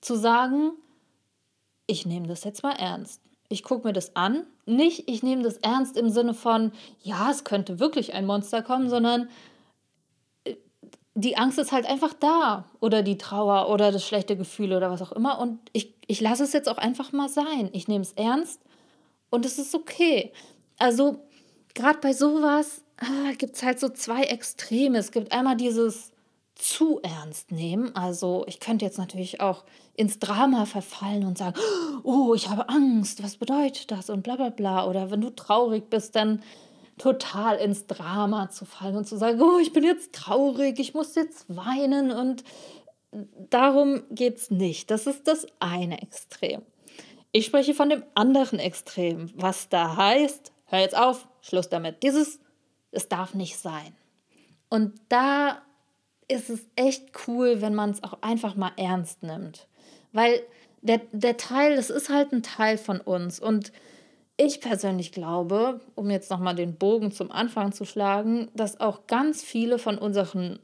zu 0.00 0.16
sagen, 0.16 0.72
ich 1.86 2.04
nehme 2.04 2.26
das 2.26 2.44
jetzt 2.44 2.62
mal 2.62 2.74
ernst. 2.74 3.22
Ich 3.48 3.62
gucke 3.62 3.86
mir 3.86 3.92
das 3.92 4.16
an. 4.16 4.44
Nicht, 4.64 5.08
ich 5.08 5.22
nehme 5.22 5.42
das 5.42 5.56
ernst 5.58 5.96
im 5.96 6.10
Sinne 6.10 6.34
von, 6.34 6.72
ja, 7.02 7.30
es 7.30 7.44
könnte 7.44 7.78
wirklich 7.78 8.14
ein 8.14 8.26
Monster 8.26 8.62
kommen, 8.62 8.88
sondern 8.88 9.28
äh, 10.44 10.54
die 11.14 11.36
Angst 11.36 11.58
ist 11.58 11.72
halt 11.72 11.86
einfach 11.86 12.12
da. 12.14 12.64
Oder 12.80 13.02
die 13.02 13.18
Trauer 13.18 13.68
oder 13.68 13.92
das 13.92 14.06
schlechte 14.06 14.36
Gefühl 14.36 14.72
oder 14.72 14.90
was 14.90 15.02
auch 15.02 15.12
immer. 15.12 15.38
Und 15.38 15.58
ich, 15.72 15.94
ich 16.06 16.20
lasse 16.20 16.44
es 16.44 16.52
jetzt 16.52 16.68
auch 16.68 16.78
einfach 16.78 17.12
mal 17.12 17.28
sein. 17.28 17.70
Ich 17.72 17.88
nehme 17.88 18.02
es 18.02 18.12
ernst 18.12 18.60
und 19.30 19.44
es 19.44 19.58
ist 19.58 19.74
okay. 19.74 20.32
Also, 20.78 21.20
gerade 21.74 21.98
bei 22.00 22.12
sowas 22.12 22.82
ah, 22.98 23.32
gibt 23.38 23.56
es 23.56 23.62
halt 23.62 23.80
so 23.80 23.88
zwei 23.88 24.24
Extreme. 24.24 24.98
Es 24.98 25.12
gibt 25.12 25.32
einmal 25.32 25.56
dieses 25.56 26.12
zu 26.56 27.00
ernst 27.02 27.52
nehmen. 27.52 27.94
Also 27.94 28.44
ich 28.48 28.60
könnte 28.60 28.84
jetzt 28.84 28.98
natürlich 28.98 29.40
auch 29.40 29.64
ins 29.96 30.18
Drama 30.18 30.66
verfallen 30.66 31.24
und 31.24 31.38
sagen, 31.38 31.58
oh, 32.02 32.34
ich 32.34 32.48
habe 32.48 32.68
Angst, 32.68 33.22
was 33.22 33.36
bedeutet 33.36 33.90
das 33.90 34.10
und 34.10 34.22
bla 34.22 34.36
bla 34.36 34.50
bla. 34.50 34.86
Oder 34.86 35.10
wenn 35.10 35.20
du 35.20 35.30
traurig 35.30 35.88
bist, 35.88 36.14
dann 36.14 36.42
total 36.98 37.56
ins 37.56 37.86
Drama 37.86 38.50
zu 38.50 38.64
fallen 38.64 38.96
und 38.96 39.06
zu 39.06 39.16
sagen, 39.16 39.40
oh, 39.40 39.58
ich 39.58 39.72
bin 39.72 39.84
jetzt 39.84 40.14
traurig, 40.14 40.78
ich 40.78 40.94
muss 40.94 41.14
jetzt 41.14 41.44
weinen 41.54 42.10
und 42.10 42.44
darum 43.50 44.02
geht 44.10 44.36
es 44.36 44.50
nicht. 44.50 44.90
Das 44.90 45.06
ist 45.06 45.26
das 45.26 45.46
eine 45.60 46.00
Extrem. 46.02 46.62
Ich 47.32 47.46
spreche 47.46 47.74
von 47.74 47.90
dem 47.90 48.02
anderen 48.14 48.58
Extrem, 48.58 49.30
was 49.34 49.68
da 49.68 49.96
heißt, 49.96 50.52
hör 50.66 50.78
jetzt 50.78 50.96
auf, 50.96 51.28
Schluss 51.42 51.68
damit. 51.68 52.02
Dieses, 52.02 52.40
es 52.92 53.08
darf 53.08 53.34
nicht 53.34 53.58
sein. 53.58 53.94
Und 54.68 55.00
da 55.08 55.62
ist 56.28 56.50
es 56.50 56.66
echt 56.76 57.10
cool, 57.28 57.60
wenn 57.60 57.74
man 57.74 57.90
es 57.90 58.02
auch 58.02 58.22
einfach 58.22 58.56
mal 58.56 58.72
ernst 58.76 59.22
nimmt. 59.22 59.68
Weil 60.12 60.40
der, 60.82 61.00
der 61.12 61.36
Teil, 61.36 61.76
das 61.76 61.90
ist 61.90 62.10
halt 62.10 62.32
ein 62.32 62.42
Teil 62.42 62.78
von 62.78 63.00
uns. 63.00 63.40
Und 63.40 63.72
ich 64.36 64.60
persönlich 64.60 65.12
glaube, 65.12 65.80
um 65.94 66.10
jetzt 66.10 66.30
nochmal 66.30 66.54
den 66.54 66.76
Bogen 66.76 67.10
zum 67.10 67.30
Anfang 67.30 67.72
zu 67.72 67.84
schlagen, 67.84 68.48
dass 68.54 68.80
auch 68.80 69.06
ganz 69.06 69.42
viele 69.42 69.78
von 69.78 69.98
unseren 69.98 70.58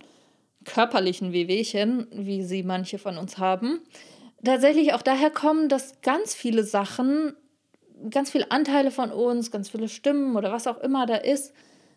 körperlichen 0.65 1.33
Wehwehchen, 1.33 2.07
wie 2.13 2.43
sie 2.43 2.63
manche 2.63 2.99
von 2.99 3.19
uns 3.19 3.39
haben, 3.39 3.81
tatsächlich 4.45 4.93
auch 4.95 5.03
daher 5.03 5.31
kommen, 5.31 5.69
dass 5.69 6.01
ganz 6.03 6.35
viele 6.35 6.65
Sachen, 6.65 7.35
ganz 8.11 8.31
viele 8.31 8.51
Anteile 8.51 8.91
von 8.91 9.11
uns, 9.11 9.51
ganz 9.51 9.71
viele 9.71 9.89
Stimmen 9.89 10.37
oder 10.37 10.53
was 10.53 10.67
auch 10.67 10.79
immer 10.79 11.07
da 11.07 11.17
ist, 11.17 11.53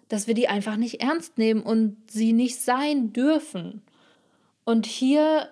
dass 0.07 0.27
wir 0.27 0.33
die 0.33 0.47
einfach 0.47 0.77
nicht 0.77 1.01
ernst 1.01 1.37
nehmen 1.37 1.61
und 1.61 1.97
sie 2.09 2.33
nicht 2.33 2.61
sein 2.61 3.11
dürfen. 3.11 3.81
Und 4.63 4.85
hier, 4.85 5.49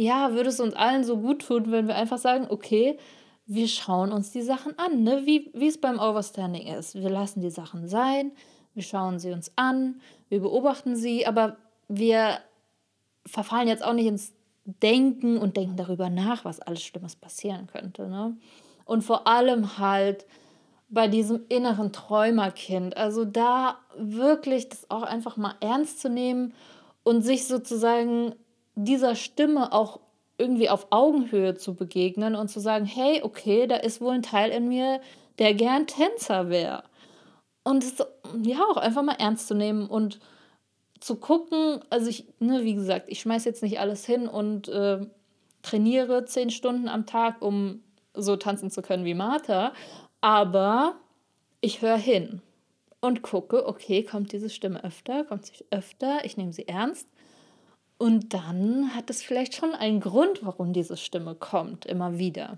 ja, 0.00 0.32
würde 0.32 0.48
es 0.48 0.60
uns 0.60 0.74
allen 0.74 1.04
so 1.04 1.18
gut 1.18 1.46
tun, 1.46 1.70
wenn 1.70 1.86
wir 1.86 1.94
einfach 1.94 2.18
sagen, 2.18 2.46
okay, 2.48 2.98
wir 3.46 3.68
schauen 3.68 4.12
uns 4.12 4.30
die 4.30 4.42
Sachen 4.42 4.78
an, 4.78 5.02
ne? 5.02 5.26
wie, 5.26 5.50
es 5.66 5.78
beim 5.78 5.98
Overstanding 5.98 6.66
ist. 6.66 6.94
Wir 6.94 7.10
lassen 7.10 7.40
die 7.42 7.50
Sachen 7.50 7.86
sein, 7.86 8.32
wir 8.72 8.82
schauen 8.82 9.18
sie 9.18 9.30
uns 9.30 9.52
an, 9.56 10.00
wir 10.30 10.40
beobachten 10.40 10.96
sie, 10.96 11.26
aber 11.26 11.56
wir 11.88 12.38
verfallen 13.26 13.68
jetzt 13.68 13.84
auch 13.84 13.92
nicht 13.92 14.06
ins 14.06 14.32
Denken 14.64 15.36
und 15.36 15.56
denken 15.56 15.76
darüber 15.76 16.08
nach, 16.08 16.44
was 16.44 16.60
alles 16.60 16.82
Schlimmes 16.82 17.16
passieren 17.16 17.66
könnte. 17.66 18.08
Ne? 18.08 18.36
Und 18.86 19.02
vor 19.02 19.26
allem 19.26 19.76
halt 19.78 20.24
bei 20.88 21.08
diesem 21.08 21.44
inneren 21.48 21.92
Träumerkind. 21.92 22.96
Also 22.96 23.24
da 23.24 23.78
wirklich 23.98 24.68
das 24.70 24.90
auch 24.90 25.02
einfach 25.02 25.36
mal 25.36 25.56
ernst 25.60 26.00
zu 26.00 26.08
nehmen 26.08 26.54
und 27.02 27.22
sich 27.22 27.46
sozusagen 27.46 28.34
dieser 28.84 29.14
Stimme 29.14 29.72
auch 29.72 30.00
irgendwie 30.38 30.70
auf 30.70 30.86
Augenhöhe 30.90 31.54
zu 31.54 31.74
begegnen 31.74 32.34
und 32.34 32.48
zu 32.48 32.60
sagen, 32.60 32.86
hey, 32.86 33.22
okay, 33.22 33.66
da 33.66 33.76
ist 33.76 34.00
wohl 34.00 34.14
ein 34.14 34.22
Teil 34.22 34.50
in 34.50 34.68
mir, 34.68 35.00
der 35.38 35.54
gern 35.54 35.86
Tänzer 35.86 36.48
wäre. 36.48 36.84
Und 37.62 37.84
es 37.84 37.96
ja 38.42 38.58
auch 38.70 38.78
einfach 38.78 39.02
mal 39.02 39.16
ernst 39.18 39.48
zu 39.48 39.54
nehmen 39.54 39.86
und 39.86 40.18
zu 40.98 41.16
gucken, 41.16 41.80
also 41.90 42.08
ich, 42.08 42.26
ne, 42.38 42.64
wie 42.64 42.74
gesagt, 42.74 43.06
ich 43.08 43.20
schmeiße 43.20 43.48
jetzt 43.48 43.62
nicht 43.62 43.80
alles 43.80 44.06
hin 44.06 44.28
und 44.28 44.68
äh, 44.68 45.00
trainiere 45.62 46.24
zehn 46.24 46.50
Stunden 46.50 46.88
am 46.88 47.06
Tag, 47.06 47.42
um 47.42 47.82
so 48.14 48.36
tanzen 48.36 48.70
zu 48.70 48.82
können 48.82 49.04
wie 49.04 49.14
Martha, 49.14 49.72
aber 50.20 50.96
ich 51.60 51.82
höre 51.82 51.96
hin 51.96 52.42
und 53.00 53.22
gucke, 53.22 53.66
okay, 53.66 54.02
kommt 54.02 54.32
diese 54.32 54.50
Stimme 54.50 54.82
öfter, 54.84 55.24
kommt 55.24 55.46
sie 55.46 55.64
öfter, 55.70 56.24
ich 56.24 56.36
nehme 56.36 56.52
sie 56.52 56.66
ernst 56.66 57.08
Und 58.00 58.32
dann 58.32 58.94
hat 58.94 59.10
es 59.10 59.22
vielleicht 59.22 59.54
schon 59.54 59.74
einen 59.74 60.00
Grund, 60.00 60.42
warum 60.42 60.72
diese 60.72 60.96
Stimme 60.96 61.34
kommt, 61.34 61.84
immer 61.84 62.16
wieder. 62.16 62.56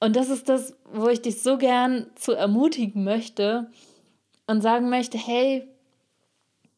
Und 0.00 0.16
das 0.16 0.30
ist 0.30 0.48
das, 0.48 0.74
wo 0.94 1.08
ich 1.08 1.20
dich 1.20 1.42
so 1.42 1.58
gern 1.58 2.06
zu 2.14 2.32
ermutigen 2.32 3.04
möchte 3.04 3.70
und 4.46 4.62
sagen 4.62 4.88
möchte, 4.88 5.18
hey, 5.18 5.68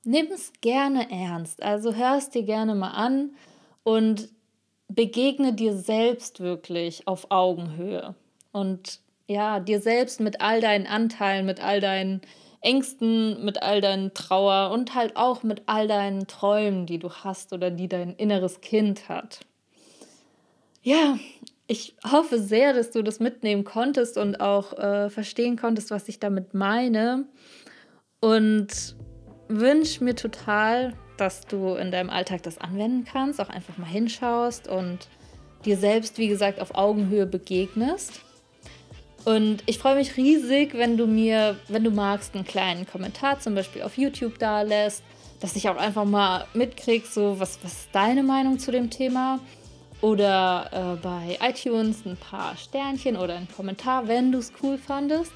nimm 0.03 0.27
es 0.27 0.53
gerne 0.61 1.09
ernst. 1.09 1.63
Also 1.63 1.95
hör 1.95 2.17
es 2.17 2.31
dir 2.31 2.43
gerne 2.43 2.75
mal 2.75 2.91
an 2.91 3.37
und 3.85 4.29
begegne 4.89 5.53
dir 5.53 5.77
selbst 5.77 6.41
wirklich 6.41 7.07
auf 7.07 7.31
Augenhöhe. 7.31 8.17
Und 8.51 8.99
ja, 9.29 9.61
dir 9.61 9.81
selbst 9.81 10.19
mit 10.19 10.41
all 10.41 10.61
deinen 10.61 10.89
Anteilen, 10.89 11.47
mit 11.47 11.63
all 11.63 11.81
deinen 11.81 12.23
Ängsten, 12.61 13.45
mit 13.45 13.63
all 13.63 13.81
deinen 13.81 14.15
Trauer 14.15 14.71
und 14.73 14.95
halt 14.95 15.17
auch 15.17 15.43
mit 15.43 15.63
all 15.67 15.89
deinen 15.89 16.27
Träumen, 16.27 16.87
die 16.87 16.99
du 16.99 17.11
hast 17.11 17.53
oder 17.53 17.71
die 17.71 17.89
dein 17.89 18.15
inneres 18.15 18.61
Kind 18.61 19.09
hat. 19.09 19.41
Ja, 20.83 21.19
ich 21.67 21.95
hoffe 22.11 22.41
sehr, 22.41 22.73
dass 22.73 22.91
du 22.91 23.03
das 23.03 23.21
mitnehmen 23.21 23.65
konntest 23.65 24.17
und 24.17 24.41
auch 24.41 24.73
äh, 24.79 25.11
verstehen 25.11 25.57
konntest, 25.57 25.91
was 25.91 26.09
ich 26.09 26.19
damit 26.19 26.55
meine. 26.55 27.27
Und 28.21 28.97
wünsche 29.49 30.03
mir 30.03 30.17
total, 30.17 30.95
dass 31.19 31.47
du 31.47 31.75
in 31.75 31.91
deinem 31.91 32.11
Alltag 32.11 32.43
das 32.43 32.59
anwenden 32.59 33.05
kannst, 33.05 33.41
auch 33.41 33.51
einfach 33.51 33.77
mal 33.77 33.87
hinschaust 33.87 34.67
und 34.69 35.09
dir 35.65 35.77
selbst, 35.77 36.19
wie 36.19 36.29
gesagt, 36.29 36.61
auf 36.61 36.75
Augenhöhe 36.75 37.27
begegnest. 37.27 38.23
Und 39.29 39.63
ich 39.67 39.77
freue 39.77 39.97
mich 39.97 40.17
riesig, 40.17 40.73
wenn 40.73 40.97
du 40.97 41.07
mir, 41.07 41.57
wenn 41.69 41.85
du 41.85 41.91
magst, 41.91 42.35
einen 42.35 42.47
kleinen 42.47 42.87
Kommentar 42.87 43.39
zum 43.41 43.55
Beispiel 43.55 43.83
auf 43.83 43.99
YouTube 43.99 44.39
da 44.39 44.63
lässt, 44.63 45.03
dass 45.41 45.55
ich 45.55 45.69
auch 45.69 45.77
einfach 45.77 46.07
mal 46.07 46.47
mitkrieg, 46.55 47.05
so 47.05 47.39
was, 47.39 47.59
was 47.63 47.73
ist 47.73 47.89
deine 47.93 48.23
Meinung 48.23 48.59
zu 48.59 48.73
dem 48.73 48.89
Thema? 48.89 49.39
Oder 50.01 50.71
äh, 50.73 51.03
bei 51.03 51.39
iTunes 51.47 52.07
ein 52.07 52.17
paar 52.17 52.57
Sternchen 52.57 53.19
oder 53.19 53.37
einen 53.37 53.49
Kommentar, 53.55 54.09
wenn 54.09 54.33
du 54.33 54.39
es 54.39 54.51
cool 54.63 54.79
fandest. 54.79 55.33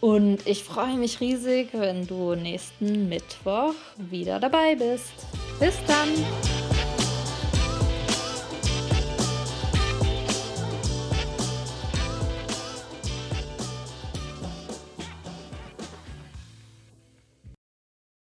Und 0.00 0.46
ich 0.46 0.62
freue 0.62 0.94
mich 0.94 1.18
riesig, 1.18 1.70
wenn 1.72 2.06
du 2.06 2.36
nächsten 2.36 3.08
Mittwoch 3.08 3.74
wieder 3.96 4.38
dabei 4.38 4.76
bist. 4.76 5.26
Bis 5.58 5.74
dann! 5.88 6.75